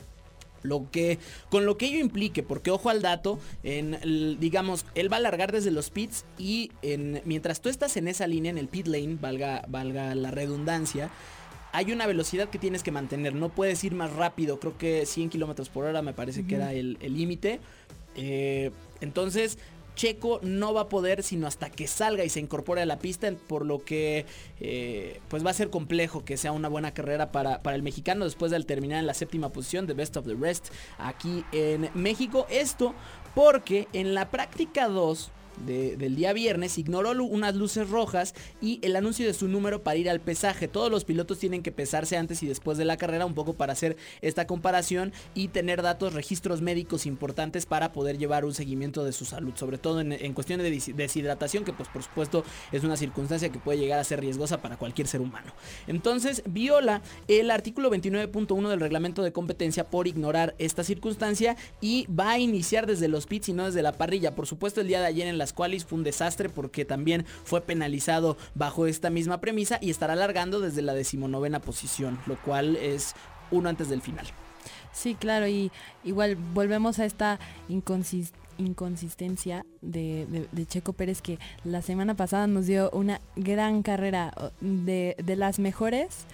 lo 0.66 0.90
que 0.92 1.20
con 1.50 1.66
lo 1.66 1.78
que 1.78 1.86
ello 1.86 2.00
implique 2.00 2.44
porque 2.44 2.72
ojo 2.72 2.90
al 2.90 3.02
dato 3.02 3.40
en 3.64 4.00
digamos 4.40 4.86
él 4.96 5.12
va 5.12 5.18
a 5.18 5.20
largar 5.22 5.52
desde 5.52 5.72
los 5.72 5.90
pits 5.90 6.26
y 6.38 6.72
en, 6.82 7.22
mientras 7.26 7.62
tú 7.62 7.70
estás 7.70 7.96
en 7.98 8.08
esa 8.08 8.28
línea 8.28 8.50
en 8.50 8.58
el 8.58 8.68
pit 8.68 8.88
lane 8.88 9.18
valga 9.22 9.64
valga 9.68 10.16
la 10.16 10.32
redundancia 10.32 11.12
hay 11.76 11.92
una 11.92 12.08
velocidad 12.08 12.50
que 12.50 12.60
tienes 12.60 12.84
que 12.84 12.92
mantener. 12.92 13.36
No 13.36 13.50
puedes 13.50 13.84
ir 13.84 13.94
más 13.94 14.14
rápido. 14.14 14.60
Creo 14.60 14.78
que 14.78 15.06
100 15.06 15.30
kilómetros 15.30 15.70
por 15.70 15.86
hora 15.86 16.02
me 16.02 16.14
parece 16.14 16.46
que 16.48 16.56
era 16.56 16.74
el 16.74 16.98
límite. 17.02 17.60
Eh, 18.16 18.72
entonces, 19.02 19.58
Checo 19.96 20.40
no 20.44 20.74
va 20.74 20.82
a 20.82 20.90
poder 20.90 21.24
sino 21.24 21.48
hasta 21.48 21.70
que 21.70 21.88
salga 21.88 22.24
y 22.24 22.30
se 22.30 22.40
incorpore 22.40 22.82
a 22.82 22.86
la 22.86 23.00
pista, 23.00 23.32
por 23.48 23.66
lo 23.66 23.84
que 23.84 24.26
eh, 24.60 25.22
pues 25.30 25.46
va 25.46 25.52
a 25.52 25.54
ser 25.54 25.70
complejo 25.70 26.26
que 26.26 26.38
sea 26.38 26.52
una 26.52 26.68
buena 26.68 26.94
carrera 26.94 27.32
para, 27.32 27.62
para, 27.62 27.76
el 27.76 27.84
mexicano 27.84 28.26
después 28.26 28.52
de 28.52 28.62
terminar 28.64 29.00
en 29.00 29.08
la 29.08 29.14
séptima 29.14 29.50
posición 29.50 29.88
de 29.88 29.94
Best 29.94 30.18
of 30.18 30.26
the 30.26 30.36
Rest 30.36 30.68
aquí 30.98 31.46
en 31.52 31.90
México. 31.94 32.46
Esto 32.50 32.94
porque 33.34 33.88
en 33.94 34.14
la 34.14 34.30
práctica 34.32 34.88
2 34.88 35.32
del 35.66 36.16
día 36.16 36.34
viernes 36.34 36.78
ignoró 36.78 37.12
unas 37.24 37.56
luces 37.56 37.90
rojas 37.90 38.34
y 38.62 38.80
el 38.82 38.96
anuncio 38.96 39.26
de 39.26 39.34
su 39.34 39.48
número 39.48 39.84
para 39.84 39.98
ir 39.98 40.10
al 40.10 40.20
pesaje. 40.20 40.68
Todos 40.68 40.92
los 40.92 41.06
pilotos 41.06 41.40
tienen 41.40 41.64
que 41.64 41.72
pesarse 41.72 42.18
antes 42.18 42.44
y 42.44 42.48
después 42.48 42.78
de 42.78 42.86
la 42.86 42.98
carrera 42.98 43.26
un 43.26 43.34
poco 43.34 43.54
para 43.54 43.74
hacer 43.74 43.98
esta 44.22 44.48
comparación 44.48 45.14
y 45.34 45.50
tener 45.50 45.82
datos, 45.82 46.14
registros 46.14 46.62
médicos 46.62 47.06
importantes 47.06 47.66
para 47.66 47.92
poder 47.92 48.18
llevar 48.18 48.46
un 48.46 48.54
seguimiento 48.54 49.04
de 49.04 49.12
su 49.12 49.26
salud, 49.26 49.54
sobre 49.56 49.78
todo 49.78 50.02
en, 50.02 50.34
cuestión 50.34 50.60
de 50.60 50.70
deshidratación, 50.96 51.64
que 51.64 51.74
pues 51.74 51.90
por 51.90 52.04
supuesto 52.04 52.44
es 52.72 52.84
una 52.84 52.98
circunstancia 52.98 53.50
que 53.50 53.60
puede 53.60 53.80
llegar 53.80 54.00
a 54.00 54.04
ser 54.04 54.20
riesgosa 54.20 54.62
para 54.62 54.78
cualquier 54.78 55.08
ser 55.08 55.22
humano. 55.22 55.54
Entonces 55.88 56.44
viola 56.46 57.02
el 57.28 57.52
artículo 57.52 57.90
29.1 57.90 58.70
del 58.70 58.80
reglamento 58.80 59.24
de 59.24 59.32
competencia 59.32 59.86
por 59.86 60.08
ignorar 60.08 60.56
esta 60.58 60.84
circunstancia 60.84 61.56
y 61.82 62.08
va 62.08 62.32
a 62.32 62.40
iniciar 62.40 62.86
desde 62.88 63.08
los 63.08 63.26
pits 63.26 63.50
y 63.50 63.54
no 63.54 63.66
desde 63.66 63.82
la 63.82 63.94
parrilla. 63.94 64.36
Por 64.36 64.48
supuesto 64.48 64.82
el 64.82 64.88
día 64.88 65.00
de 65.00 65.08
ayer 65.08 65.28
en 65.28 65.38
la 65.38 65.45
las 65.54 65.86
fue 65.86 65.98
un 65.98 66.04
desastre 66.04 66.50
porque 66.50 66.86
también 66.86 67.26
fue 67.44 67.62
penalizado 67.62 68.38
bajo 68.54 68.88
esta 68.88 69.10
misma 69.10 69.40
premisa 69.42 69.78
y 69.82 69.90
estará 69.90 70.14
alargando 70.14 70.60
desde 70.60 70.82
la 70.82 70.94
decimonovena 70.94 71.60
posición, 71.60 72.20
lo 72.26 72.36
cual 72.38 72.76
es 72.78 73.16
uno 73.52 73.70
antes 73.70 73.90
del 73.90 74.02
final. 74.02 74.26
Sí, 74.96 75.16
claro, 75.16 75.48
y 75.48 75.72
igual 76.06 76.38
volvemos 76.54 77.00
a 77.00 77.06
esta 77.06 77.38
inconsistencia 77.68 79.66
de, 79.82 80.48
Checo 80.68 80.94
Pérez 80.94 81.22
que 81.22 81.38
la 81.66 81.82
semana 81.82 82.16
pasada 82.16 82.48
nos 82.48 82.66
dio 82.66 82.90
una 82.92 83.20
gran 83.36 83.84
carrera 83.84 84.34
de, 84.62 85.16
las 85.38 85.60
mejores. 85.60 86.26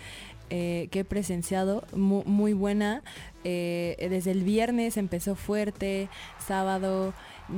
Eh, 0.53 0.89
que 0.91 0.99
he 0.99 1.05
presenciado, 1.05 1.85
muy, 1.93 2.51
buena. 2.51 3.03
Eh, 3.45 3.95
desde 4.09 4.31
el 4.31 4.43
viernes 4.43 4.97
empezó 4.97 5.35
fuerte, 5.35 6.09
sábado, 6.45 7.13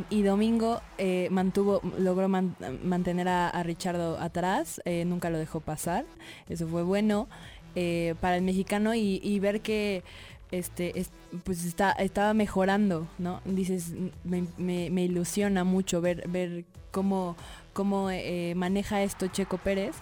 y 0.10 0.23
domingo 0.23 0.82
eh, 0.97 1.27
mantuvo, 1.32 1.82
logró 1.97 2.27
mantener 2.29 3.27
a, 3.27 3.49
a, 3.49 3.63
Richardo 3.63 4.19
atrás, 4.19 4.82
eh, 4.86 5.06
nunca 5.06 5.29
lo 5.29 5.38
dejó 5.38 5.60
pasar, 5.60 6.06
eso 6.49 6.67
fue 6.67 6.84
bueno 6.84 7.27
eh, 7.75 8.15
para 8.21 8.38
el 8.38 8.43
mexicano 8.43 8.93
y, 8.95 9.39
ver 9.39 9.62
que 9.62 10.03
este, 10.51 11.06
pues 11.43 11.65
está, 11.65 11.91
estaba 11.91 12.34
mejorando, 12.34 13.08
¿no? 13.17 13.41
Dices, 13.45 13.93
me, 14.23 15.03
ilusiona 15.03 15.63
mucho 15.63 16.01
ver, 16.01 16.27
ver 16.27 16.65
cómo, 16.91 17.36
cómo 17.73 18.10
maneja 18.56 19.01
esto 19.03 19.27
Checo 19.27 19.58
Pérez. 19.58 19.95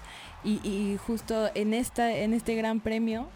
Y, 0.44 0.60
y, 0.68 0.98
justo 1.06 1.50
en, 1.54 1.74
esta, 1.74 2.16
en 2.16 2.34
este 2.34 2.56
gran 2.56 2.80
premio 2.80 3.28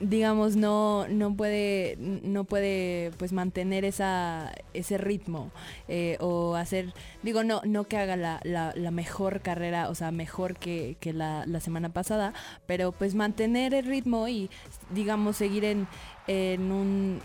digamos 0.00 0.56
no 0.56 1.08
no 1.08 1.34
puede 1.34 1.96
no 1.98 2.44
puede 2.44 3.12
pues 3.16 3.32
mantener 3.32 3.84
esa 3.84 4.52
ese 4.74 4.98
ritmo 4.98 5.50
eh, 5.88 6.18
o 6.20 6.54
hacer 6.54 6.92
digo 7.22 7.44
no 7.44 7.62
no 7.64 7.84
que 7.84 7.96
haga 7.96 8.16
la, 8.16 8.40
la, 8.44 8.90
mejor 8.90 9.40
carrera 9.40 9.88
o 9.88 9.94
sea 9.94 10.10
mejor 10.10 10.56
que, 10.56 10.96
la, 11.14 11.46
semana 11.60 11.88
pasada 11.88 12.34
pero 12.66 12.92
pues 12.92 13.14
mantener 13.14 13.72
el 13.72 13.86
ritmo 13.86 14.28
y 14.28 14.50
digamos 14.90 15.36
seguir 15.36 15.64
en, 15.64 15.88
en 16.26 16.70
un, 16.72 17.20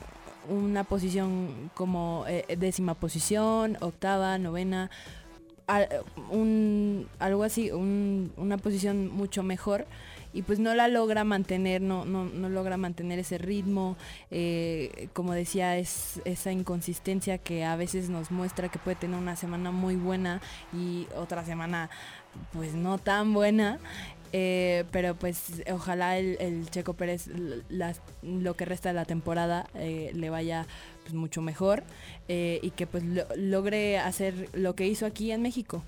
una 0.49 0.85
posición 0.85 1.71
como 1.73 2.23
eh, 2.27 2.45
décima 2.57 2.93
posición 2.93 3.77
octava 3.81 4.37
novena 4.37 4.89
un, 6.29 7.07
algo 7.19 7.43
así 7.43 7.71
una 7.71 8.57
posición 8.57 9.09
mucho 9.09 9.43
mejor 9.43 9.85
y 10.33 10.43
pues 10.43 10.59
no 10.59 10.73
la 10.73 10.87
logra 10.87 11.23
mantener, 11.23 11.81
no, 11.81 12.05
no, 12.05 12.25
no 12.25 12.49
logra 12.49 12.77
mantener 12.77 13.19
ese 13.19 13.37
ritmo, 13.37 13.97
eh, 14.29 15.09
como 15.13 15.33
decía, 15.33 15.77
es 15.77 16.21
esa 16.25 16.51
inconsistencia 16.51 17.37
que 17.37 17.65
a 17.65 17.75
veces 17.75 18.09
nos 18.09 18.31
muestra 18.31 18.69
que 18.69 18.79
puede 18.79 18.95
tener 18.95 19.19
una 19.19 19.35
semana 19.35 19.71
muy 19.71 19.95
buena 19.95 20.41
y 20.73 21.07
otra 21.15 21.43
semana 21.45 21.89
pues 22.53 22.73
no 22.73 22.97
tan 22.97 23.33
buena. 23.33 23.79
Eh, 24.33 24.85
pero 24.91 25.13
pues 25.15 25.61
ojalá 25.69 26.17
el, 26.17 26.69
Checo 26.69 26.93
Pérez 26.93 27.25
lo 28.21 28.53
que 28.55 28.63
resta 28.63 28.87
de 28.87 28.95
la 28.95 29.03
temporada 29.03 29.67
eh, 29.75 30.11
le 30.13 30.29
vaya 30.29 30.67
pues, 31.03 31.13
mucho 31.13 31.41
mejor 31.41 31.83
y 32.29 32.71
que 32.71 32.87
pues 32.87 33.03
logre 33.35 33.99
hacer 33.99 34.47
lo 34.53 34.73
que 34.73 34.87
hizo 34.87 35.05
aquí 35.05 35.33
en 35.33 35.41
México. 35.41 35.83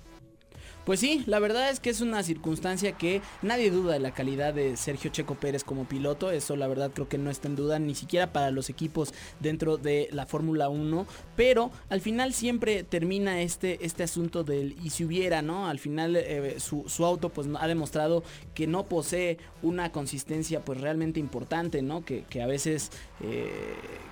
Pues 0.84 1.00
sí, 1.00 1.24
la 1.26 1.38
verdad 1.38 1.70
es 1.70 1.80
que 1.80 1.88
es 1.88 2.02
una 2.02 2.22
circunstancia 2.22 2.92
que 2.92 3.22
nadie 3.40 3.70
duda 3.70 3.94
de 3.94 4.00
la 4.00 4.12
calidad 4.12 4.52
de 4.52 4.76
Sergio 4.76 5.10
Checo 5.10 5.34
Pérez 5.34 5.64
como 5.64 5.84
piloto. 5.84 6.30
Eso 6.30 6.56
la 6.56 6.66
verdad 6.66 6.90
creo 6.92 7.08
que 7.08 7.16
no 7.16 7.30
está 7.30 7.48
en 7.48 7.56
duda 7.56 7.78
ni 7.78 7.94
siquiera 7.94 8.34
para 8.34 8.50
los 8.50 8.68
equipos 8.68 9.14
dentro 9.40 9.78
de 9.78 10.08
la 10.12 10.26
Fórmula 10.26 10.68
1. 10.68 11.06
Pero 11.36 11.70
al 11.88 12.02
final 12.02 12.34
siempre 12.34 12.82
termina 12.82 13.40
este, 13.40 13.84
este 13.86 14.02
asunto 14.02 14.44
del 14.44 14.76
y 14.84 14.90
si 14.90 15.06
hubiera, 15.06 15.40
¿no? 15.40 15.68
Al 15.68 15.78
final 15.78 16.16
eh, 16.16 16.56
su, 16.60 16.84
auto 17.04 17.30
pues 17.30 17.48
ha 17.58 17.66
demostrado 17.66 18.22
que 18.54 18.66
no 18.66 18.84
posee 18.84 19.38
una 19.62 19.90
consistencia 19.90 20.60
pues 20.60 20.82
realmente 20.82 21.18
importante, 21.18 21.80
¿no? 21.80 22.04
Que, 22.04 22.24
a 22.42 22.46
veces 22.46 22.90
eh, 23.22 23.48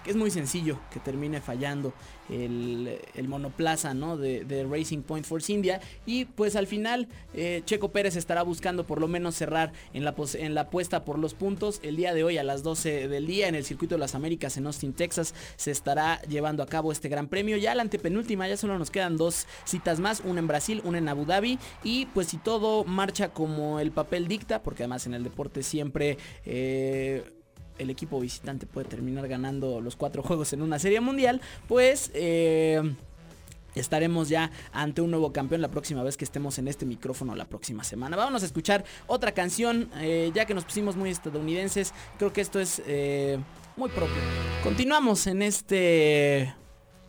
es 0.07 0.17
muy 0.17 0.31
sencillo 0.31 0.79
que 0.91 1.01
termine 1.01 1.43
fallando 1.43 1.93
el, 2.33 3.29
monoplaza, 3.29 3.95
¿no? 3.95 4.16
De, 4.16 4.45
de, 4.45 4.64
Racing 4.64 5.03
Point 5.03 5.27
Force 5.27 5.53
India. 5.53 5.81
Y 6.07 6.25
pues 6.25 6.57
al 6.57 6.66
final 6.66 7.09
eh, 7.35 7.62
Checo 7.64 7.90
Pérez 7.92 8.16
estará 8.16 8.42
buscando 8.42 8.85
por 8.87 9.01
lo 9.01 9.09
menos 9.09 9.35
cerrar 9.35 9.73
en 9.92 10.05
la, 10.05 10.14
en 10.35 10.55
la 10.55 10.62
apuesta 10.62 11.05
por 11.05 11.18
los 11.18 11.35
puntos. 11.35 11.81
El 11.83 11.97
día 11.97 12.14
de 12.14 12.25
hoy 12.25 12.38
a 12.38 12.45
las 12.45 12.62
12 12.62 13.09
del 13.09 13.27
día 13.27 13.49
en 13.49 13.55
el 13.55 13.64
Circuito 13.64 13.95
de 13.95 14.01
las 14.01 14.14
Américas 14.14 14.57
en 14.57 14.66
Austin, 14.66 14.92
Texas, 14.92 15.35
se 15.57 15.71
estará 15.71 16.21
llevando 16.23 16.62
a 16.62 16.66
cabo 16.66 16.92
este 16.92 17.09
gran 17.09 17.29
premio. 17.29 17.57
Ya 17.57 17.75
la 17.75 17.83
antepenúltima, 17.83 18.49
ya 18.49 18.57
solo 18.57 18.79
nos 18.79 18.90
quedan 18.90 19.16
dos 19.16 19.47
citas 19.64 20.01
más, 20.01 20.23
una 20.25 20.40
en 20.40 20.47
Brasil, 20.47 20.83
una 20.85 20.99
en 20.99 21.09
Abu 21.09 21.25
Dhabi. 21.25 21.59
Y 21.85 22.07
pues 22.07 22.29
si 22.29 22.38
todo 22.38 22.85
marcha 22.85 23.31
como 23.31 23.81
el 23.81 23.92
papel 23.92 24.29
dicta, 24.29 24.62
porque 24.62 24.83
además 24.83 25.07
en 25.07 25.14
el 25.14 25.25
deporte 25.25 25.62
siempre... 25.62 26.18
Eh, 26.45 27.42
el 27.83 27.90
equipo 27.90 28.21
visitante 28.21 28.66
puede 28.66 28.88
terminar 28.88 29.29
ganando 29.29 29.81
los 29.81 29.97
cuatro 29.97 30.23
juegos 30.25 30.53
en 30.53 30.62
una 30.62 30.79
serie 30.79 31.01
mundial, 31.01 31.40
pues 31.68 32.11
eh, 32.14 32.95
estaremos 33.75 34.29
ya 34.29 34.51
ante 34.73 35.01
un 35.01 35.11
nuevo 35.11 35.33
campeón 35.33 35.61
la 35.61 35.71
próxima 35.71 36.03
vez 36.03 36.16
que 36.16 36.25
estemos 36.25 36.59
en 36.59 36.68
este 36.68 36.87
micrófono 36.87 37.35
la 37.35 37.45
próxima 37.45 37.85
semana. 37.85 38.16
Vamos 38.16 38.42
a 38.42 38.47
escuchar 38.47 38.85
otra 39.07 39.33
canción, 39.33 39.90
eh, 39.97 40.31
ya 40.35 40.47
que 40.47 40.55
nos 40.55 40.64
pusimos 40.64 40.97
muy 40.97 41.11
estadounidenses, 41.11 41.92
creo 42.18 42.33
que 42.33 42.40
esto 42.40 42.61
es 42.61 42.83
eh, 42.87 43.38
muy 43.77 43.90
propio. 43.90 44.16
Continuamos 44.62 45.27
en 45.27 45.42
este 45.42 46.55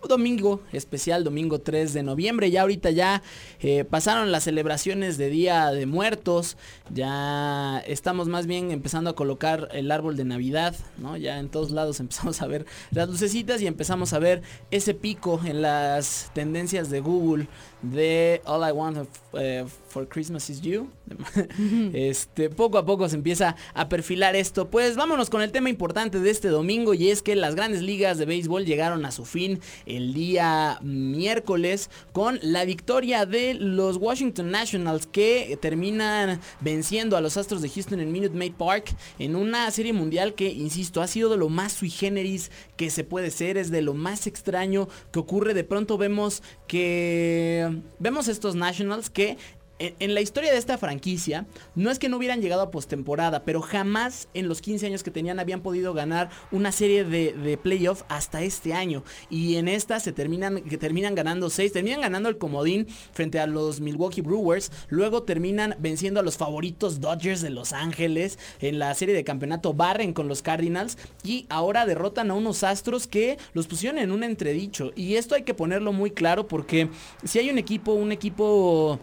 domingo 0.08 0.62
especial, 0.72 1.24
domingo 1.24 1.60
3 1.60 1.94
de 1.94 2.04
noviembre. 2.04 2.52
Ya 2.52 2.62
ahorita 2.62 2.92
ya 2.92 3.22
eh, 3.60 3.84
pasaron 3.84 4.32
las 4.32 4.44
celebraciones 4.44 5.18
de 5.18 5.30
Día 5.30 5.72
de 5.72 5.86
Muertos. 5.86 6.58
Ya 6.94 7.80
estamos 7.88 8.28
más 8.28 8.48
bien 8.48 8.72
empezando 8.72 9.10
a 9.10 9.16
colocar 9.16 9.70
el 9.74 9.92
árbol 9.92 10.18
de 10.18 10.26
Navidad, 10.26 10.76
¿no? 10.98 11.18
Ya 11.18 11.40
en 11.40 11.50
todos 11.50 11.72
lados 11.72 12.00
empezamos 12.00 12.42
a 12.42 12.48
ver 12.48 12.66
las 12.92 13.10
lucecitas 13.10 13.62
y 13.62 13.68
empezamos 13.68 14.14
a 14.14 14.20
ver 14.20 14.42
ese 14.72 14.94
pico 14.94 15.40
en 15.46 15.62
las 15.62 16.32
tendencias 16.34 16.90
de 16.90 17.00
Google 17.00 17.48
de 17.84 18.42
All 18.46 18.68
I 18.68 18.72
Want 18.72 19.08
eh, 19.34 19.66
for 19.90 20.08
Christmas 20.08 20.50
is 20.50 20.62
You. 20.62 20.90
este, 21.94 22.50
poco 22.50 22.78
a 22.78 22.86
poco 22.86 23.08
se 23.10 23.16
empieza 23.16 23.56
a 23.74 23.90
perfilar 23.90 24.36
esto. 24.36 24.70
Pues 24.70 24.96
vámonos 24.96 25.30
con 25.30 25.42
el 25.42 25.52
tema 25.52 25.70
importante 25.70 26.20
de 26.20 26.30
este 26.30 26.48
domingo 26.48 26.94
y 26.94 27.10
es 27.10 27.22
que 27.22 27.36
las 27.36 27.56
grandes 27.56 27.82
ligas 27.82 28.18
de 28.18 28.26
béisbol 28.26 28.66
llegaron 28.66 29.06
a 29.06 29.12
su 29.12 29.26
fin 29.26 29.60
el 29.86 30.14
día 30.14 30.80
miércoles 30.82 31.90
con 32.14 32.40
la 32.42 32.66
victoria 32.66 33.26
de 33.26 33.54
los 33.54 33.98
Washington 33.98 34.50
Nationals 34.50 35.06
que 35.06 35.58
terminan 35.62 36.40
venciendo 36.62 37.18
a 37.18 37.22
los 37.22 37.38
Astros 37.38 37.62
de 37.62 37.70
Houston 37.70 38.00
en 38.00 38.12
Minute 38.12 38.36
Maid 38.36 38.54
Park 38.54 38.96
en 39.20 39.36
una 39.36 39.70
serie 39.72 39.94
mundial 39.94 40.34
que, 40.34 40.50
insisto, 40.50 41.02
ha 41.02 41.08
sido 41.08 41.30
de 41.30 41.38
lo 41.38 41.50
más 41.50 41.74
sui 41.74 41.90
generis 41.90 42.50
que 42.78 42.90
se 42.90 43.04
puede 43.04 43.30
ser, 43.30 43.58
es 43.58 43.70
de 43.70 43.82
lo 43.82 43.94
más 43.94 44.26
extraño 44.26 44.88
que 45.12 45.20
ocurre. 45.20 45.54
De 45.54 45.64
pronto 45.64 45.98
vemos 45.98 46.42
que 46.68 47.73
vemos 48.00 48.28
estos 48.28 48.56
Nationals 48.56 49.10
que 49.10 49.38
en, 49.80 50.14
la 50.14 50.22
historia 50.22 50.52
de 50.52 50.58
esta 50.58 50.78
franquicia, 50.78 51.46
no 51.76 51.92
es 51.92 52.00
que 52.00 52.10
no 52.10 52.18
hubieran 52.18 52.42
llegado 52.42 52.62
a 52.62 52.72
postemporada, 52.72 53.44
pero 53.44 53.62
jamás 53.62 54.28
en 54.34 54.48
los 54.48 54.62
15 54.62 54.88
años 54.88 55.04
que 55.04 55.12
tenían 55.12 55.40
habían 55.40 55.62
podido 55.62 55.94
ganar 55.94 56.30
una 56.52 56.72
serie 56.72 57.04
de, 57.04 57.34
de 57.34 57.58
playoff 57.58 58.04
hasta 58.08 58.44
este 58.44 58.74
año. 58.74 59.04
Y 59.30 59.56
en 59.56 59.68
esta 59.68 60.00
se 60.00 60.14
terminan, 60.14 60.62
que 60.62 60.78
terminan 60.78 61.16
ganando 61.16 61.50
6, 61.50 61.74
terminan 61.74 62.02
ganando 62.02 62.30
el 62.30 62.38
comodín 62.38 62.88
frente 63.12 63.40
a 63.40 63.48
los 63.48 63.82
Milwaukee 63.82 64.22
Brewers, 64.22 64.72
luego 64.90 65.24
terminan 65.24 65.76
venciendo 65.80 66.20
a 66.20 66.24
los 66.24 66.38
favoritos 66.38 67.02
Dodgers 67.02 67.42
de 67.42 67.50
Los 67.50 67.74
Ángeles 67.74 68.40
en 68.60 68.80
la 68.80 68.94
serie 68.94 69.16
de 69.16 69.24
campeonato, 69.24 69.74
barren 69.74 70.14
con 70.14 70.28
los 70.28 70.42
Cardinals 70.42 70.98
y 71.24 71.46
ahora 71.50 71.86
derrotan 71.86 72.32
a 72.32 72.36
unos 72.36 72.64
Astros 72.64 73.08
que 73.08 73.38
los 73.54 73.68
pusieron 73.68 73.98
en 73.98 74.12
un 74.12 74.24
entredicho. 74.24 74.92
Y 74.96 75.16
esto 75.16 75.36
hay 75.36 75.44
que 75.44 75.54
ponerlo 75.54 75.94
muy 75.94 76.12
claro 76.12 76.48
porque 76.48 76.90
si 77.24 77.40
hay 77.40 77.50
un 77.50 77.58
equipo, 77.58 77.94
un 77.94 78.12
equipo 78.12 79.00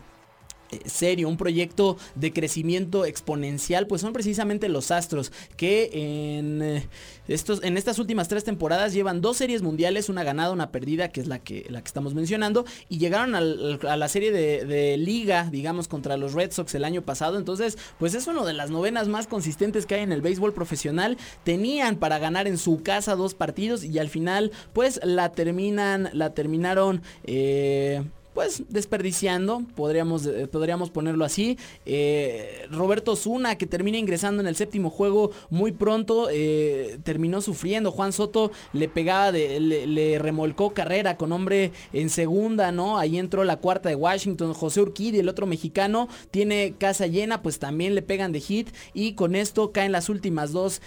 serio, 0.84 1.28
un 1.28 1.36
proyecto 1.36 1.96
de 2.14 2.32
crecimiento 2.32 3.04
exponencial, 3.04 3.86
pues 3.86 4.00
son 4.00 4.12
precisamente 4.12 4.68
los 4.68 4.90
Astros, 4.90 5.32
que 5.56 5.90
en, 6.38 6.62
eh, 6.62 6.88
estos, 7.28 7.62
en 7.62 7.76
estas 7.76 7.98
últimas 7.98 8.28
tres 8.28 8.44
temporadas 8.44 8.92
llevan 8.92 9.20
dos 9.20 9.36
series 9.36 9.62
mundiales, 9.62 10.08
una 10.08 10.24
ganada, 10.24 10.52
una 10.52 10.70
perdida, 10.70 11.08
que 11.08 11.20
es 11.20 11.26
la 11.26 11.38
que, 11.38 11.66
la 11.68 11.80
que 11.80 11.86
estamos 11.86 12.14
mencionando, 12.14 12.64
y 12.88 12.98
llegaron 12.98 13.34
a 13.34 13.40
la 13.40 14.08
serie 14.08 14.32
de, 14.32 14.96
liga, 14.96 15.48
digamos, 15.50 15.88
contra 15.88 16.16
los 16.16 16.34
Red 16.34 16.52
Sox 16.52 16.74
el 16.74 16.84
año 16.84 17.02
pasado, 17.02 17.38
entonces, 17.38 17.78
pues 17.98 18.14
es 18.14 18.26
una 18.26 18.44
de 18.44 18.52
las 18.52 18.70
novenas 18.70 19.08
más 19.08 19.26
consistentes 19.26 19.86
que 19.86 19.96
hay 19.96 20.02
en 20.02 20.12
el 20.12 20.22
béisbol 20.22 20.52
profesional, 20.52 21.18
tenían 21.44 21.96
para 21.96 22.18
ganar 22.18 22.46
en 22.46 22.58
su 22.58 22.82
casa 22.82 23.16
dos 23.16 23.34
partidos 23.34 23.84
y 23.84 23.98
al 23.98 24.08
final, 24.08 24.52
pues 24.72 25.00
la 25.02 25.32
terminan, 25.32 26.10
la 26.12 26.34
terminaron... 26.34 27.02
Eh, 27.24 28.02
pues 28.34 28.62
desperdiciando, 28.68 29.62
podríamos, 29.74 30.26
eh, 30.26 30.46
podríamos 30.46 30.90
ponerlo 30.90 31.24
así. 31.24 31.58
Eh, 31.84 32.66
Roberto 32.70 33.16
Zuna, 33.16 33.56
que 33.56 33.66
termina 33.66 33.98
ingresando 33.98 34.40
en 34.40 34.46
el 34.46 34.56
séptimo 34.56 34.90
juego 34.90 35.32
muy 35.50 35.72
pronto, 35.72 36.28
eh, 36.30 36.98
terminó 37.02 37.40
sufriendo. 37.40 37.90
Juan 37.90 38.12
Soto 38.12 38.52
le 38.72 38.88
pegaba, 38.88 39.32
le, 39.32 40.18
remolcó 40.20 40.72
carrera 40.72 41.16
con 41.16 41.32
hombre 41.32 41.72
en 41.92 42.08
segunda, 42.10 42.72
¿no? 42.72 42.98
Ahí 42.98 43.18
entró 43.18 43.42
la 43.44 43.56
cuarta 43.56 43.88
de 43.88 43.96
Washington. 43.96 44.54
José 44.54 44.80
Urquidi, 44.80 45.18
el 45.18 45.28
otro 45.28 45.46
mexicano, 45.46 46.08
tiene 46.30 46.74
casa 46.78 47.06
llena, 47.06 47.42
pues 47.42 47.58
también 47.58 47.94
le 47.94 48.02
pegan 48.02 48.32
de 48.32 48.40
hit. 48.40 48.68
Y 48.94 49.14
con 49.14 49.34
esto 49.34 49.72
caen 49.72 49.92
las 49.92 50.08
últimas 50.08 50.52
dos 50.52 50.80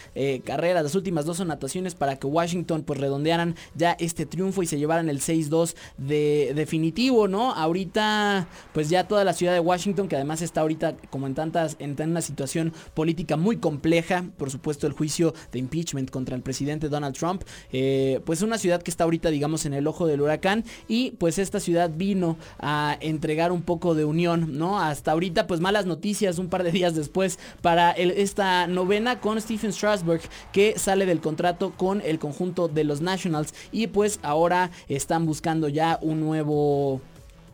carreras, 0.45 0.83
las 0.83 0.95
últimas 0.95 1.25
dos 1.25 1.39
anotaciones 1.39 1.95
para 1.95 2.17
que 2.17 2.27
Washington 2.27 2.83
pues 2.83 2.99
redondearan 2.99 3.55
ya 3.75 3.95
este 3.99 4.25
triunfo 4.25 4.63
y 4.63 4.67
se 4.67 4.77
llevaran 4.77 5.09
el 5.09 5.19
6-2 5.19 5.75
de 5.97 6.53
definitivo. 6.55 7.27
¿No? 7.33 7.51
Ahorita, 7.51 8.47
pues 8.73 8.89
ya 8.89 9.07
toda 9.07 9.23
la 9.23 9.33
ciudad 9.33 9.53
de 9.53 9.59
Washington, 9.59 10.07
que 10.07 10.15
además 10.15 10.43
está 10.43 10.61
ahorita 10.61 10.95
como 11.09 11.25
en 11.25 11.33
tantas, 11.33 11.75
en 11.79 11.99
una 11.99 12.21
situación 12.21 12.73
política 12.93 13.37
muy 13.37 13.57
compleja, 13.57 14.23
por 14.37 14.51
supuesto 14.51 14.85
el 14.85 14.93
juicio 14.93 15.33
de 15.51 15.57
impeachment 15.57 16.11
contra 16.11 16.35
el 16.35 16.43
presidente 16.43 16.89
Donald 16.89 17.17
Trump, 17.17 17.41
eh, 17.71 18.21
pues 18.23 18.43
una 18.43 18.59
ciudad 18.59 18.83
que 18.83 18.91
está 18.91 19.03
ahorita, 19.05 19.31
digamos, 19.31 19.65
en 19.65 19.73
el 19.73 19.87
ojo 19.87 20.05
del 20.05 20.21
huracán 20.21 20.63
y 20.87 21.11
pues 21.11 21.39
esta 21.39 21.59
ciudad 21.59 21.89
vino 21.95 22.37
a 22.59 22.97
entregar 23.01 23.51
un 23.51 23.63
poco 23.63 23.95
de 23.95 24.05
unión, 24.05 24.59
¿no? 24.59 24.79
Hasta 24.79 25.11
ahorita, 25.11 25.47
pues 25.47 25.59
malas 25.59 25.87
noticias 25.87 26.37
un 26.37 26.49
par 26.49 26.61
de 26.61 26.71
días 26.71 26.93
después 26.93 27.39
para 27.63 27.91
esta 27.93 28.67
novena 28.67 29.19
con 29.19 29.41
Stephen 29.41 29.73
Strasburg, 29.73 30.21
que 30.51 30.77
sale 30.77 31.07
del 31.07 31.19
contrato 31.19 31.71
con 31.75 31.99
el 32.01 32.19
conjunto 32.19 32.67
de 32.67 32.83
los 32.83 33.01
Nationals 33.01 33.55
y 33.71 33.87
pues 33.87 34.19
ahora 34.21 34.69
están 34.87 35.25
buscando 35.25 35.67
ya 35.67 35.97
un 36.03 36.19
nuevo 36.19 37.01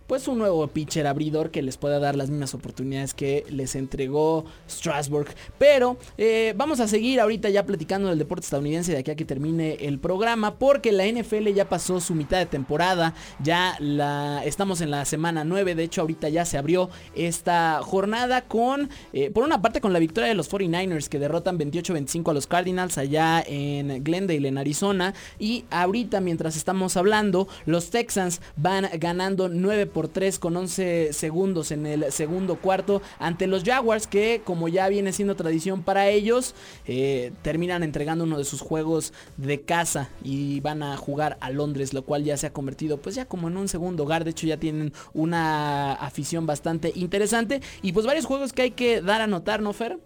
pues 0.09 0.27
un 0.27 0.39
nuevo 0.39 0.67
pitcher 0.67 1.05
abridor 1.05 1.51
que 1.51 1.61
les 1.61 1.77
pueda 1.77 1.99
dar 1.99 2.15
las 2.15 2.31
mismas 2.31 2.55
oportunidades 2.55 3.13
que 3.13 3.45
les 3.51 3.75
entregó 3.75 4.43
Strasbourg. 4.67 5.27
Pero 5.59 5.97
eh, 6.17 6.55
vamos 6.57 6.79
a 6.79 6.87
seguir 6.87 7.19
ahorita 7.19 7.47
ya 7.49 7.63
platicando 7.63 8.09
del 8.09 8.17
deporte 8.17 8.43
estadounidense 8.43 8.91
de 8.91 8.97
aquí 8.97 9.11
a 9.11 9.15
que 9.15 9.23
termine 9.23 9.75
el 9.81 9.99
programa 9.99 10.57
porque 10.57 10.91
la 10.91 11.05
NFL 11.05 11.49
ya 11.49 11.69
pasó 11.69 11.99
su 11.99 12.15
mitad 12.15 12.39
de 12.39 12.47
temporada, 12.47 13.13
ya 13.43 13.75
la 13.79 14.43
estamos 14.45 14.81
en 14.81 14.89
la 14.89 15.05
semana 15.05 15.43
9, 15.43 15.75
de 15.75 15.83
hecho 15.83 16.01
ahorita 16.01 16.27
ya 16.29 16.43
se 16.43 16.57
abrió 16.57 16.89
esta 17.13 17.81
jornada 17.83 18.41
con, 18.41 18.89
eh, 19.13 19.29
por 19.29 19.43
una 19.43 19.61
parte 19.61 19.79
con 19.79 19.93
la 19.93 19.99
victoria 19.99 20.29
de 20.29 20.35
los 20.35 20.49
49ers 20.51 21.07
que 21.07 21.19
derrotan 21.19 21.59
28-25 21.59 22.31
a 22.31 22.33
los 22.33 22.47
Cardinals 22.47 22.97
allá 22.97 23.43
en 23.45 24.03
Glendale, 24.03 24.47
en 24.47 24.57
Arizona, 24.57 25.13
y 25.37 25.65
ahorita 25.69 26.19
mientras 26.19 26.57
estamos 26.57 26.97
hablando, 26.97 27.47
los 27.67 27.91
Texans 27.91 28.41
van 28.55 28.89
ganando 28.97 29.49
9 29.49 29.85
por 29.85 29.98
3 30.07 30.39
con 30.39 30.55
11 30.55 31.13
segundos 31.13 31.71
en 31.71 31.85
el 31.85 32.11
segundo 32.11 32.55
cuarto 32.55 33.01
ante 33.19 33.47
los 33.47 33.63
Jaguars 33.63 34.07
que 34.07 34.41
como 34.43 34.67
ya 34.67 34.87
viene 34.87 35.11
siendo 35.11 35.35
tradición 35.35 35.83
para 35.83 36.07
ellos 36.07 36.55
eh, 36.85 37.31
terminan 37.41 37.83
entregando 37.83 38.23
uno 38.23 38.37
de 38.37 38.45
sus 38.45 38.61
juegos 38.61 39.13
de 39.37 39.61
casa 39.61 40.09
y 40.23 40.59
van 40.61 40.83
a 40.83 40.97
jugar 40.97 41.37
a 41.41 41.49
Londres 41.49 41.93
lo 41.93 42.03
cual 42.03 42.23
ya 42.23 42.37
se 42.37 42.47
ha 42.47 42.53
convertido 42.53 42.97
pues 42.97 43.15
ya 43.15 43.25
como 43.25 43.47
en 43.47 43.57
un 43.57 43.67
segundo 43.67 44.03
hogar 44.03 44.23
de 44.23 44.31
hecho 44.31 44.47
ya 44.47 44.57
tienen 44.57 44.93
una 45.13 45.93
afición 45.93 46.45
bastante 46.45 46.91
interesante 46.95 47.61
y 47.81 47.91
pues 47.91 48.05
varios 48.05 48.25
juegos 48.25 48.53
que 48.53 48.63
hay 48.63 48.71
que 48.71 49.01
dar 49.01 49.21
a 49.21 49.27
notar 49.27 49.61
¿no 49.61 49.73
Fer? 49.73 49.99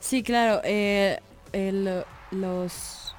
Sí 0.00 0.22
claro 0.22 0.60
eh, 0.64 1.20
los 2.30 3.14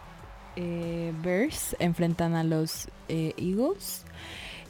eh, 0.56 1.14
Bears 1.24 1.76
enfrentan 1.80 2.36
a 2.36 2.44
los 2.44 2.88
Eagles 3.08 4.06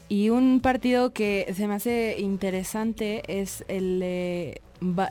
y 0.09 0.29
un 0.31 0.59
partido 0.59 1.13
que 1.13 1.53
se 1.55 1.67
me 1.67 1.75
hace 1.75 2.19
interesante 2.19 3.21
es 3.27 3.63
el 3.67 4.01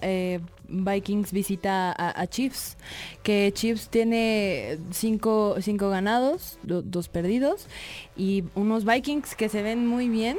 eh, 0.02 0.40
Vikings 0.68 1.32
visita 1.32 1.94
a, 1.96 2.26
Chiefs, 2.26 2.76
que 3.22 3.52
Chiefs 3.54 3.88
tiene 3.88 4.78
cinco, 4.90 5.56
cinco 5.61 5.88
ganados, 5.88 6.58
dos 6.62 7.08
perdidos, 7.08 7.68
y 8.16 8.44
unos 8.54 8.84
Vikings 8.84 9.34
que 9.34 9.48
se 9.48 9.62
ven 9.62 9.87
muy 9.87 10.08
bien, 10.08 10.38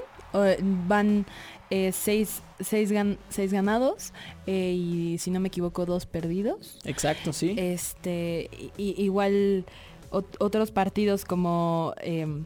van 0.87 1.25
eh, 1.71 1.91
seis, 1.91 2.43
seis, 2.59 2.91
seis, 3.29 3.53
ganados 3.53 4.13
eh, 4.45 4.73
y 4.75 5.17
si 5.19 5.31
no 5.31 5.39
me 5.39 5.47
equivoco 5.47 5.85
dos 5.85 6.05
perdidos. 6.05 6.79
Exacto, 6.83 7.33
sí. 7.33 7.55
Este, 7.57 8.49
igual 8.77 9.65
otros 10.11 10.71
partidos 10.71 11.25
como 11.25 11.93
em, 12.01 12.45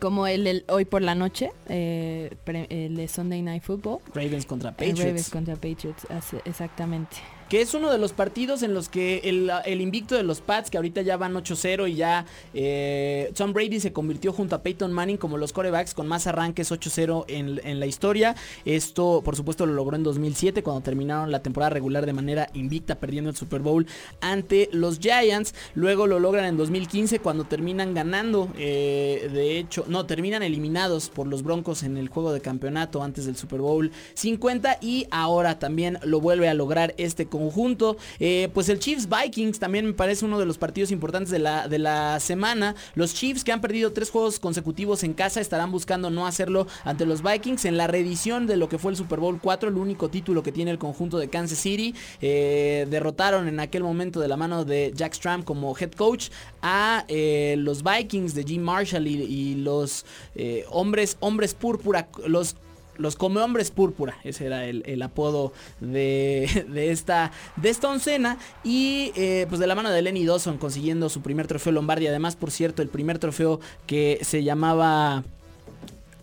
como 0.00 0.26
el, 0.26 0.64
hoy 0.68 0.84
por 0.84 1.02
la 1.02 1.14
noche, 1.14 1.52
eh, 1.68 2.36
el 2.68 2.96
de 2.96 3.08
Sunday 3.08 3.42
Night 3.42 3.62
Football. 3.62 4.00
Ravens 4.14 4.46
contra 4.46 4.72
Patriots. 4.72 5.00
Ravens 5.00 5.30
contra 5.30 5.54
Patriots, 5.54 6.06
exactamente 6.44 7.16
que 7.54 7.60
es 7.60 7.72
uno 7.72 7.92
de 7.92 7.98
los 7.98 8.12
partidos 8.12 8.64
en 8.64 8.74
los 8.74 8.88
que 8.88 9.20
el, 9.22 9.80
invicto 9.80 10.16
de 10.16 10.24
los 10.24 10.40
Pats, 10.40 10.70
que 10.70 10.76
ahorita 10.76 11.02
ya 11.02 11.16
van 11.16 11.34
8-0 11.34 11.88
y 11.88 11.94
ya 11.94 12.26
eh, 12.52 13.30
Tom 13.36 13.52
Brady 13.52 13.78
se 13.78 13.92
convirtió 13.92 14.32
junto 14.32 14.56
a 14.56 14.62
Peyton 14.64 14.92
Manning 14.92 15.18
como 15.18 15.38
los 15.38 15.52
corebacks 15.52 15.94
con 15.94 16.08
más 16.08 16.26
arranques 16.26 16.72
8-0 16.72 17.26
en, 17.28 17.78
la 17.78 17.86
historia. 17.86 18.34
Esto, 18.64 19.22
por 19.24 19.36
supuesto, 19.36 19.66
lo 19.66 19.72
logró 19.72 19.94
en 19.94 20.02
2007 20.02 20.64
cuando 20.64 20.82
terminaron 20.82 21.30
la 21.30 21.42
temporada 21.42 21.70
regular 21.70 22.06
de 22.06 22.12
manera 22.12 22.48
invicta, 22.54 22.96
perdiendo 22.96 23.30
el 23.30 23.36
Super 23.36 23.60
Bowl 23.60 23.86
ante 24.20 24.68
los 24.72 24.98
Giants. 24.98 25.54
Luego 25.76 26.08
lo 26.08 26.18
logran 26.18 26.46
en 26.46 26.56
2015 26.56 27.20
cuando 27.20 27.44
terminan 27.44 27.94
ganando, 27.94 28.48
eh, 28.58 29.30
de 29.32 29.60
hecho, 29.60 29.84
no, 29.86 30.06
terminan 30.06 30.42
eliminados 30.42 31.08
por 31.08 31.28
los 31.28 31.44
Broncos 31.44 31.84
en 31.84 31.98
el 31.98 32.08
juego 32.08 32.32
de 32.32 32.40
campeonato 32.40 33.00
antes 33.00 33.26
del 33.26 33.36
Super 33.36 33.60
Bowl 33.60 33.92
50 34.14 34.78
y 34.80 35.06
ahora 35.12 35.60
también 35.60 36.00
lo 36.02 36.20
vuelve 36.20 36.48
a 36.48 36.54
lograr 36.54 36.96
este 36.98 37.26
conjunto. 37.26 37.43
Eh, 38.20 38.48
pues 38.54 38.68
el 38.68 38.78
Chiefs 38.78 39.08
Vikings 39.08 39.58
también 39.58 39.86
me 39.86 39.92
parece 39.92 40.24
uno 40.24 40.38
de 40.38 40.46
los 40.46 40.58
partidos 40.58 40.90
importantes 40.90 41.30
de 41.30 41.38
la, 41.38 41.68
de 41.68 41.78
la 41.78 42.20
semana. 42.20 42.74
Los 42.94 43.14
Chiefs 43.14 43.44
que 43.44 43.52
han 43.52 43.60
perdido 43.60 43.92
tres 43.92 44.10
juegos 44.10 44.38
consecutivos 44.38 45.02
en 45.04 45.14
casa 45.14 45.40
estarán 45.40 45.70
buscando 45.70 46.10
no 46.10 46.26
hacerlo 46.26 46.66
ante 46.84 47.06
los 47.06 47.22
Vikings 47.22 47.64
en 47.64 47.76
la 47.76 47.86
reedición 47.86 48.46
de 48.46 48.56
lo 48.56 48.68
que 48.68 48.78
fue 48.78 48.92
el 48.92 48.96
Super 48.96 49.20
Bowl 49.20 49.40
4, 49.40 49.68
el 49.68 49.76
único 49.76 50.08
título 50.08 50.42
que 50.42 50.52
tiene 50.52 50.70
el 50.70 50.78
conjunto 50.78 51.18
de 51.18 51.28
Kansas 51.28 51.58
City. 51.58 51.94
Eh, 52.20 52.86
derrotaron 52.90 53.48
en 53.48 53.60
aquel 53.60 53.82
momento 53.82 54.20
de 54.20 54.28
la 54.28 54.36
mano 54.36 54.64
de 54.64 54.92
Jack 54.94 55.14
Stram 55.14 55.42
como 55.42 55.76
head 55.78 55.92
coach 55.92 56.28
a 56.62 57.04
eh, 57.08 57.56
los 57.58 57.82
Vikings 57.82 58.34
de 58.34 58.44
Jim 58.44 58.62
Marshall 58.62 59.06
y, 59.06 59.54
los 59.54 60.04
hombres, 60.70 61.16
hombres 61.20 61.54
púrpura, 61.54 62.08
los 62.26 62.56
los 62.96 63.16
come 63.16 63.40
hombres 63.40 63.70
púrpura, 63.70 64.16
ese 64.24 64.46
era 64.46 64.66
el, 64.66 65.02
apodo 65.02 65.52
de, 65.80 66.44
esta, 66.90 67.32
de 67.56 67.70
esta 67.70 67.88
oncena. 67.88 68.38
Y 68.62 69.12
eh, 69.16 69.46
pues 69.48 69.60
de 69.60 69.66
la 69.66 69.74
mano 69.74 69.90
de 69.90 70.02
Lenny 70.02 70.24
Dawson 70.24 70.58
consiguiendo 70.58 71.08
su 71.08 71.22
primer 71.22 71.46
trofeo 71.46 71.72
Lombardi. 71.72 72.06
Además, 72.06 72.36
por 72.36 72.50
cierto, 72.50 72.82
el 72.82 72.88
primer 72.88 73.18
trofeo 73.18 73.60
que 73.86 74.18
se 74.22 74.42
llamaba 74.42 75.24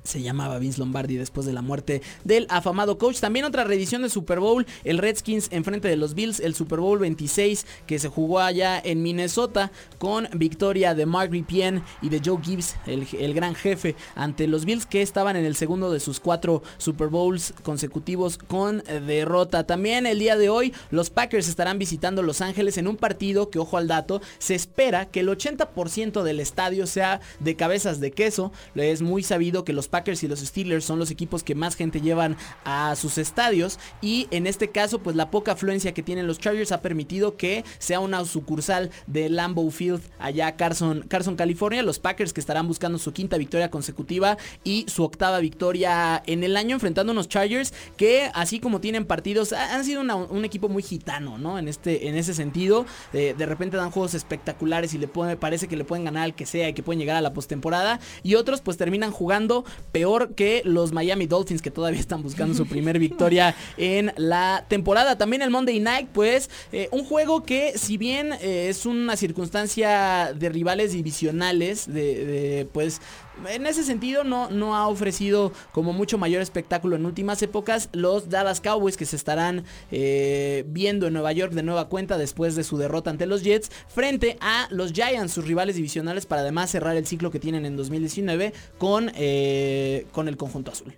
se 0.04 0.22
llamaba 0.22 0.60
Vince 0.60 0.80
Lombardi 0.80 1.16
después 1.16 1.46
de 1.46 1.54
la 1.54 1.62
muerte 1.62 2.02
del 2.24 2.48
afamado 2.50 2.98
coach. 2.98 3.20
También 3.20 3.46
otra 3.46 3.64
reedición 3.64 4.02
de 4.02 4.10
Super 4.10 4.40
Bowl, 4.40 4.66
el 4.84 4.98
Redskins 4.98 5.50
enfrente 5.52 5.88
de 5.88 5.96
los 5.96 6.14
Bills, 6.14 6.40
el 6.40 6.56
Super 6.56 6.80
Bowl 6.80 7.00
26 7.00 7.66
que 7.86 8.00
se 8.00 8.10
jugó 8.10 8.40
allá 8.40 8.82
en 8.84 9.04
Minnesota 9.04 9.72
con 9.98 10.28
victoria 10.34 10.96
de 10.96 11.06
Mark 11.06 11.32
Ripien 11.32 11.84
y 12.02 12.10
de 12.10 12.22
Joe 12.24 12.42
Gibbs, 12.42 12.76
el, 12.86 13.34
gran 13.34 13.56
jefe, 13.56 13.96
ante 14.16 14.48
los 14.48 14.66
Bills 14.66 14.86
que 14.86 15.02
estaban 15.02 15.36
en 15.36 15.46
el 15.46 15.56
segundo 15.56 15.92
de 15.92 16.00
sus 16.00 16.20
cuatro 16.20 16.64
Super 16.78 17.08
Bowls 17.08 17.54
consecutivos 17.64 18.38
con 18.38 18.84
derrota. 18.84 19.66
También 19.66 20.06
el 20.06 20.20
día 20.20 20.38
de 20.38 20.50
hoy 20.50 20.74
los 20.90 21.10
Packers 21.10 21.48
estarán 21.48 21.80
visitando 21.80 22.24
Los 22.24 22.42
Ángeles 22.42 22.78
en 22.78 22.88
un 22.88 22.98
partido 22.98 23.50
que, 23.50 23.60
ojo 23.60 23.78
al 23.78 23.88
dato, 23.88 24.22
se 24.40 24.56
espera 24.56 25.06
que 25.06 25.22
el 25.22 25.30
80% 25.30 26.24
del 26.24 26.40
estadio 26.40 26.88
sea 26.88 27.22
de 27.40 27.56
cabezas 27.56 28.00
de 28.00 28.12
queso. 28.12 28.52
Es 28.76 29.02
muy 29.02 29.24
sabido 29.24 29.64
que 29.64 29.74
los 29.74 29.88
Packers 29.91 30.23
y 30.23 30.27
los 30.27 30.39
Steelers 30.39 30.86
son 30.86 30.97
los 30.97 31.12
equipos 31.12 31.43
que 31.43 31.54
más 31.54 31.75
gente 31.75 32.01
llevan 32.01 32.38
a 32.65 32.95
sus 32.95 33.19
estadios 33.19 33.77
y 34.01 34.27
en 34.32 34.47
este 34.47 34.69
caso 34.69 34.99
pues 34.99 35.15
la 35.15 35.30
poca 35.30 35.51
afluencia 35.51 35.93
que 35.93 36.01
tienen 36.01 36.25
los 36.25 36.39
Chargers 36.39 36.71
ha 36.71 36.82
permitido 36.82 37.38
que 37.38 37.63
sea 37.77 37.99
una 37.99 38.25
sucursal 38.25 38.89
de 39.06 39.30
Lambeau 39.30 39.69
Field 39.69 40.01
allá 40.17 40.56
Carson, 40.56 41.06
Carson, 41.08 41.36
California. 41.36 41.84
Los 41.84 41.99
Packers 41.99 42.34
que 42.34 42.39
estarán 42.39 42.67
buscando 42.67 42.97
su 42.97 43.13
quinta 43.13 43.38
victoria 43.38 43.69
consecutiva 43.69 44.38
y 44.63 44.86
su 44.88 45.04
octava 45.04 45.39
victoria 45.39 46.23
en 46.25 46.43
el 46.43 46.58
año 46.58 46.75
enfrentando 46.75 47.12
unos 47.12 47.27
Chargers 47.27 47.73
que 47.97 48.32
así 48.34 48.60
como 48.60 48.82
tienen 48.82 49.06
partidos 49.06 49.54
han 49.54 49.84
sido 49.86 50.01
un 50.01 50.45
equipo 50.45 50.69
muy 50.69 50.84
gitano, 50.84 51.38
¿no? 51.38 51.60
En, 51.60 51.67
este, 51.67 52.08
en 52.08 52.15
ese 52.15 52.34
sentido, 52.34 52.86
de 53.12 53.45
repente 53.45 53.77
dan 53.77 53.91
juegos 53.91 54.13
espectaculares 54.13 54.93
y 54.93 54.97
le 54.97 55.08
parece 55.08 55.67
que 55.67 55.75
le 55.75 55.84
pueden 55.84 56.06
ganar 56.06 56.23
al 56.23 56.36
que 56.36 56.45
sea 56.45 56.69
y 56.69 56.73
que 56.73 56.84
pueden 56.84 56.99
llegar 56.99 57.17
a 57.17 57.21
la 57.21 57.34
postemporada 57.34 57.99
y 58.23 58.36
otros 58.36 58.62
pues 58.62 58.77
terminan 58.77 59.12
jugando 59.12 59.65
peor 59.82 60.36
que 60.36 60.62
los 60.65 60.91
Miami 60.91 61.28
Dolphins 61.28 61.62
que 61.62 61.72
todavía 61.72 62.00
están 62.00 62.24
buscando 62.24 62.54
su 62.54 62.65
primer 62.65 63.00
victoria 63.00 63.56
en 63.78 64.13
la 64.17 64.65
temporada. 64.67 65.17
También 65.17 65.41
el 65.41 65.50
Monday 65.50 65.80
Night, 65.80 66.10
pues 66.13 66.50
eh, 66.72 66.88
un 66.91 67.04
juego 67.04 67.44
que 67.44 67.78
si 67.78 67.98
bien 67.98 68.34
eh, 68.41 68.67
es 68.70 68.86
una 68.86 69.15
circunstancia 69.15 70.34
de 70.34 70.50
rivales 70.50 70.94
divisionales, 70.94 71.91
de, 71.91 72.67
pues 72.74 73.02
en 73.49 73.65
ese 73.65 73.84
sentido 73.84 74.23
no, 74.23 74.49
no, 74.49 74.75
ha 74.75 74.88
ofrecido 74.88 75.51
como 75.71 75.93
mucho 75.93 76.17
mayor 76.17 76.41
espectáculo 76.41 76.95
en 76.95 77.06
últimas 77.06 77.41
épocas 77.41 77.89
los 77.93 78.30
Dallas 78.30 78.62
Cowboys 78.62 78.97
que 78.97 79.06
se 79.06 79.15
estarán 79.15 79.63
eh, 79.91 80.63
viendo 80.67 81.08
en 81.08 81.13
Nueva 81.13 81.32
York 81.32 81.54
de 81.54 81.63
nueva 81.63 81.88
cuenta 81.89 82.17
después 82.17 82.56
de 82.56 82.63
su 82.63 82.77
derrota 82.77 83.10
ante 83.10 83.25
los 83.25 83.43
Jets 83.43 83.71
frente 83.88 84.38
a 84.41 84.67
los 84.69 84.93
Giants, 84.93 85.34
sus 85.34 85.45
rivales 85.45 85.75
divisionales 85.75 86.25
para 86.25 86.41
además 86.41 86.71
cerrar 86.71 86.95
el 86.95 87.06
ciclo 87.06 87.32
que 87.32 87.39
tienen 87.39 87.65
en 87.65 87.75
2019 87.77 88.54
con, 88.77 89.12
eh, 89.15 90.06
con 90.12 90.27
el 90.27 90.38
conjunto 90.38 90.71
azul. 90.71 90.93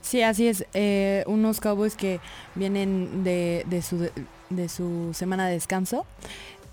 Sí, 0.00 0.22
así 0.22 0.46
es. 0.46 0.64
Eh, 0.74 1.24
unos 1.26 1.60
Cowboys 1.60 1.96
que 1.96 2.20
vienen 2.54 3.24
de, 3.24 3.82
su, 3.82 4.08
de, 4.50 4.68
su 4.68 5.12
semana 5.12 5.46
de 5.46 5.54
descanso 5.54 6.06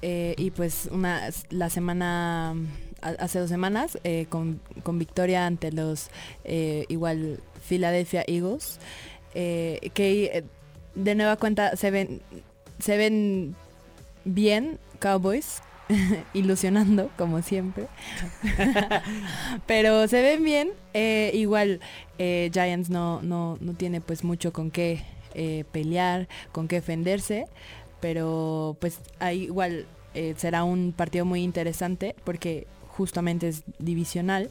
y 0.02 0.52
pues 0.52 0.88
una, 0.92 1.32
la 1.50 1.72
semana 1.72 2.56
hace 3.20 3.40
dos 3.40 3.50
semanas 3.50 3.98
eh, 4.04 4.26
con, 4.30 4.60
con, 4.84 5.00
victoria 5.00 5.46
ante 5.46 5.72
los 5.72 6.10
igual 6.44 7.40
Philadelphia 7.68 8.24
Eagles, 8.28 8.80
que 9.34 10.44
de 10.96 11.16
nueva 11.16 11.38
cuenta 11.38 11.76
se 11.76 11.92
ven, 11.92 12.22
se 12.80 12.98
ven 12.98 13.56
bien 14.24 14.80
Cowboys, 15.00 15.62
ilusionando 16.34 17.10
como 17.18 17.42
siempre. 17.42 17.88
Pero 19.68 20.08
se 20.08 20.22
ven 20.22 20.44
bien. 20.44 20.72
igual 21.34 21.80
Giants 22.18 22.90
no, 22.90 23.22
no, 23.22 23.58
no, 23.60 23.74
tiene 23.74 24.02
pues 24.02 24.24
mucho 24.24 24.54
con 24.54 24.72
qué 24.72 25.04
pelear, 25.72 26.28
con 26.52 26.68
qué 26.68 26.78
defenderse 26.78 27.48
pero 28.06 28.78
pues 28.80 29.00
ahí 29.18 29.46
igual 29.46 29.88
eh, 30.14 30.36
será 30.38 30.64
un 30.64 30.94
partido 30.96 31.26
muy 31.26 31.42
interesante 31.42 32.16
porque 32.24 32.68
justamente 32.98 33.48
es 33.48 33.64
divisional 33.80 34.50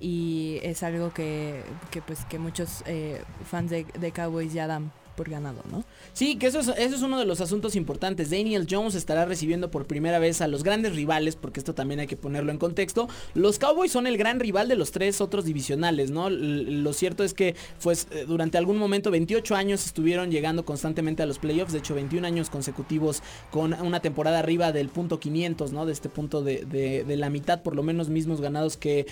y 0.00 0.58
es 0.62 0.82
algo 0.82 1.12
que, 1.12 1.62
pues 2.06 2.24
que 2.24 2.38
muchos 2.38 2.82
eh, 2.86 3.22
fans 3.48 3.70
de, 3.70 3.84
de 3.84 4.12
Cowboys 4.12 4.52
ya 4.52 4.66
dan 4.66 4.92
por 5.12 5.28
ganado, 5.28 5.62
¿no? 5.70 5.84
Sí, 6.12 6.36
que 6.36 6.46
eso 6.46 6.60
es, 6.60 6.68
eso 6.68 6.96
es 6.96 7.02
uno 7.02 7.18
de 7.18 7.24
los 7.24 7.40
asuntos 7.40 7.76
importantes. 7.76 8.30
Daniel 8.30 8.66
Jones 8.68 8.94
estará 8.94 9.24
recibiendo 9.24 9.70
por 9.70 9.86
primera 9.86 10.18
vez 10.18 10.40
a 10.40 10.48
los 10.48 10.62
grandes 10.62 10.94
rivales, 10.94 11.36
porque 11.36 11.60
esto 11.60 11.74
también 11.74 12.00
hay 12.00 12.06
que 12.06 12.16
ponerlo 12.16 12.52
en 12.52 12.58
contexto. 12.58 13.08
Los 13.34 13.58
Cowboys 13.58 13.92
son 13.92 14.06
el 14.06 14.16
gran 14.16 14.40
rival 14.40 14.68
de 14.68 14.76
los 14.76 14.90
tres 14.90 15.20
otros 15.20 15.44
divisionales, 15.44 16.10
¿no? 16.10 16.30
lo 16.30 16.92
cierto 16.92 17.24
es 17.24 17.34
que, 17.34 17.54
pues, 17.82 18.06
eh, 18.10 18.24
durante 18.26 18.58
algún 18.58 18.78
momento, 18.78 19.10
28 19.10 19.54
años 19.54 19.86
estuvieron 19.86 20.30
llegando 20.30 20.64
constantemente 20.64 21.22
a 21.22 21.26
los 21.26 21.38
playoffs, 21.38 21.72
de 21.72 21.78
hecho, 21.78 21.94
21 21.94 22.26
años 22.26 22.50
consecutivos 22.50 23.22
con 23.50 23.72
una 23.74 24.00
temporada 24.00 24.38
arriba 24.38 24.72
del 24.72 24.88
punto 24.88 25.20
500, 25.20 25.72
¿no? 25.72 25.86
De 25.86 25.92
este 25.92 26.08
punto 26.08 26.42
de, 26.42 27.04
la 27.16 27.30
mitad, 27.30 27.62
por 27.62 27.76
lo 27.76 27.82
menos 27.82 28.08
mismos 28.08 28.40
ganados 28.40 28.76
que, 28.76 29.06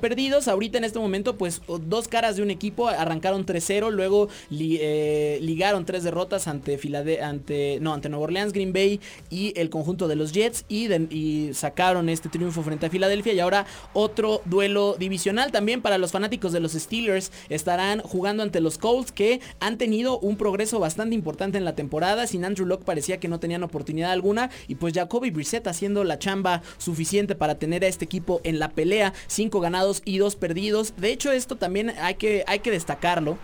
perdidos. 0.00 0.48
Ahorita 0.48 0.78
en 0.78 0.84
este 0.84 0.98
momento, 0.98 1.36
pues, 1.36 1.62
dos 1.86 2.08
caras 2.08 2.36
de 2.36 2.42
un 2.42 2.50
equipo, 2.50 2.88
arrancaron 2.88 3.46
3-0, 3.46 3.90
luego... 3.90 4.28
Eh, 4.50 5.37
ligaron 5.40 5.84
tres 5.84 6.04
derrotas 6.04 6.48
ante 6.48 6.78
ante 7.22 7.78
no 7.80 7.94
ante 7.94 8.08
Nueva 8.08 8.24
Orleans, 8.24 8.52
Green 8.52 8.72
Bay 8.72 9.00
y 9.30 9.52
el 9.58 9.70
conjunto 9.70 10.08
de 10.08 10.16
los 10.16 10.32
Jets 10.32 10.64
y, 10.68 10.92
y 11.14 11.54
sacaron 11.54 12.08
este 12.08 12.28
triunfo 12.28 12.62
frente 12.62 12.86
a 12.86 12.90
Filadelfia 12.90 13.32
y 13.32 13.40
ahora 13.40 13.66
otro 13.92 14.42
duelo 14.44 14.96
divisional 14.98 15.52
también 15.52 15.82
para 15.82 15.98
los 15.98 16.12
fanáticos 16.12 16.52
de 16.52 16.60
los 16.60 16.72
Steelers 16.72 17.32
estarán 17.48 18.00
jugando 18.00 18.42
ante 18.42 18.60
los 18.60 18.78
Colts 18.78 19.12
que 19.12 19.40
han 19.60 19.78
tenido 19.78 20.18
un 20.18 20.36
progreso 20.36 20.78
bastante 20.78 21.14
importante 21.14 21.58
en 21.58 21.64
la 21.64 21.74
temporada. 21.74 22.26
Sin 22.26 22.44
Andrew 22.44 22.66
Locke 22.66 22.84
parecía 22.84 23.20
que 23.20 23.28
no 23.28 23.40
tenían 23.40 23.62
oportunidad 23.62 24.12
alguna 24.12 24.50
y 24.66 24.76
pues 24.76 24.94
Jacoby 24.94 25.30
Brissett 25.30 25.66
haciendo 25.66 26.04
la 26.04 26.18
chamba 26.18 26.62
suficiente 26.78 27.34
para 27.34 27.56
tener 27.56 27.84
a 27.84 27.88
este 27.88 28.04
equipo 28.04 28.40
en 28.44 28.58
la 28.58 28.70
pelea, 28.70 29.12
cinco 29.26 29.60
ganados 29.60 30.02
y 30.04 30.18
dos 30.18 30.36
perdidos. 30.36 30.94
De 30.96 31.10
hecho 31.10 31.32
esto 31.32 31.56
también 31.56 31.90
hay 32.00 32.14
que, 32.14 32.44
hay 32.46 32.60
que 32.60 32.70
destacarlo. 32.70 33.38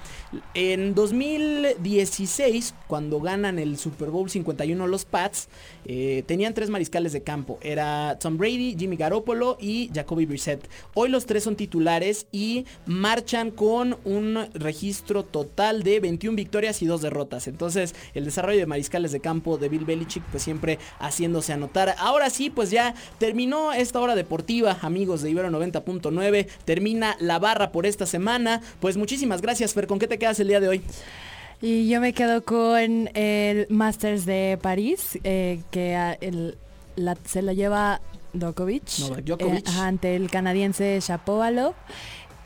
En 0.55 0.95
2000 0.95 1.74
16, 1.83 2.75
cuando 2.87 3.21
ganan 3.21 3.59
el 3.59 3.79
Super 3.79 4.11
Bowl 4.11 4.31
51 4.31 4.87
los 4.87 5.05
Pats, 5.05 5.49
eh, 5.85 6.23
tenían 6.27 6.55
tres 6.55 6.71
mariscales 6.71 7.13
de 7.13 7.23
campo. 7.23 7.59
Era 7.63 8.19
Tom 8.19 8.39
Brady, 8.39 8.77
Jimmy 8.79 8.97
Garoppolo 8.97 9.57
y 9.61 9.91
Jacoby 9.95 10.27
Brissett. 10.27 10.69
Hoy 10.95 11.09
los 11.09 11.27
tres 11.27 11.45
son 11.45 11.57
titulares 11.57 12.27
y 12.33 12.65
marchan 12.87 13.51
con 13.51 13.99
un 14.05 14.49
registro 14.55 15.25
total 15.25 15.83
de 15.83 16.01
21 16.01 16.37
victorias 16.37 16.83
y 16.83 16.87
2 16.87 17.03
derrotas. 17.03 17.49
Entonces, 17.49 17.95
el 18.15 18.25
desarrollo 18.25 18.59
de 18.59 18.67
mariscales 18.67 19.13
de 19.13 19.21
campo 19.21 19.59
de 19.59 19.69
Bill 19.69 19.85
Belichick, 19.85 20.25
pues 20.31 20.43
siempre 20.43 20.79
haciéndose 20.99 21.53
anotar. 21.53 21.95
Ahora 21.99 22.31
sí, 22.31 22.51
pues 22.51 22.71
ya 22.71 22.95
terminó 23.19 23.73
esta 23.73 24.01
hora 24.01 24.15
deportiva, 24.15 24.79
amigos 24.83 25.23
de 25.23 25.31
Ibero 25.31 25.51
90.9. 25.51 26.47
Termina 26.65 27.17
la 27.21 27.39
barra 27.39 27.73
por 27.73 27.87
esta 27.87 28.07
semana. 28.07 28.61
Pues 28.81 28.97
muchísimas 28.97 29.43
gracias, 29.43 29.75
Fer. 29.75 29.87
¿Con 29.87 29.99
qué 29.99 30.07
te 30.07 30.19
quedas 30.19 30.41
el 30.41 30.49
día 30.49 30.61
de 30.61 30.69
hoy? 30.69 30.83
Y 31.61 31.89
yo 31.89 32.01
me 32.01 32.13
quedo 32.13 32.45
con 32.45 33.09
el 33.15 33.67
Masters 33.71 34.27
de 34.27 34.59
París, 34.61 35.19
eh, 35.25 35.63
que 35.71 36.17
se 37.25 37.43
lo 37.43 37.53
lleva 37.53 38.01
Djokovic, 38.33 38.83
eh, 39.39 39.63
ante 39.79 40.17
el 40.17 40.31
canadiense 40.31 40.99
Shapovalov. 41.01 41.75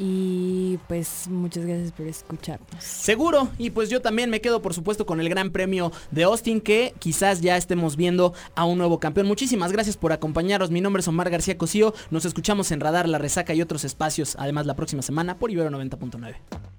Y 0.00 0.78
pues 0.86 1.26
muchas 1.28 1.66
gracias 1.66 1.90
por 1.90 2.06
escucharnos. 2.06 2.84
Seguro, 2.84 3.48
y 3.58 3.70
pues 3.70 3.90
yo 3.90 4.00
también 4.00 4.30
me 4.30 4.40
quedo 4.40 4.62
por 4.62 4.72
supuesto 4.72 5.06
con 5.06 5.20
el 5.20 5.28
Gran 5.28 5.50
Premio 5.50 5.90
de 6.12 6.22
Austin 6.22 6.60
que 6.60 6.94
quizás 7.00 7.40
ya 7.40 7.56
estemos 7.56 7.96
viendo 7.96 8.32
a 8.54 8.64
un 8.64 8.78
nuevo 8.78 9.00
campeón. 9.00 9.26
Muchísimas 9.26 9.72
gracias 9.72 9.96
por 9.96 10.12
acompañarnos. 10.12 10.70
Mi 10.70 10.80
nombre 10.80 11.00
es 11.00 11.08
Omar 11.08 11.30
García 11.30 11.58
Cosío. 11.58 11.94
Nos 12.10 12.24
escuchamos 12.26 12.70
en 12.70 12.78
Radar, 12.78 13.08
La 13.08 13.18
Resaca 13.18 13.54
y 13.54 13.62
otros 13.62 13.82
espacios, 13.82 14.36
además 14.38 14.66
la 14.66 14.76
próxima 14.76 15.02
semana 15.02 15.36
por 15.36 15.50
Ibero 15.50 15.70
90.9. 15.70 16.78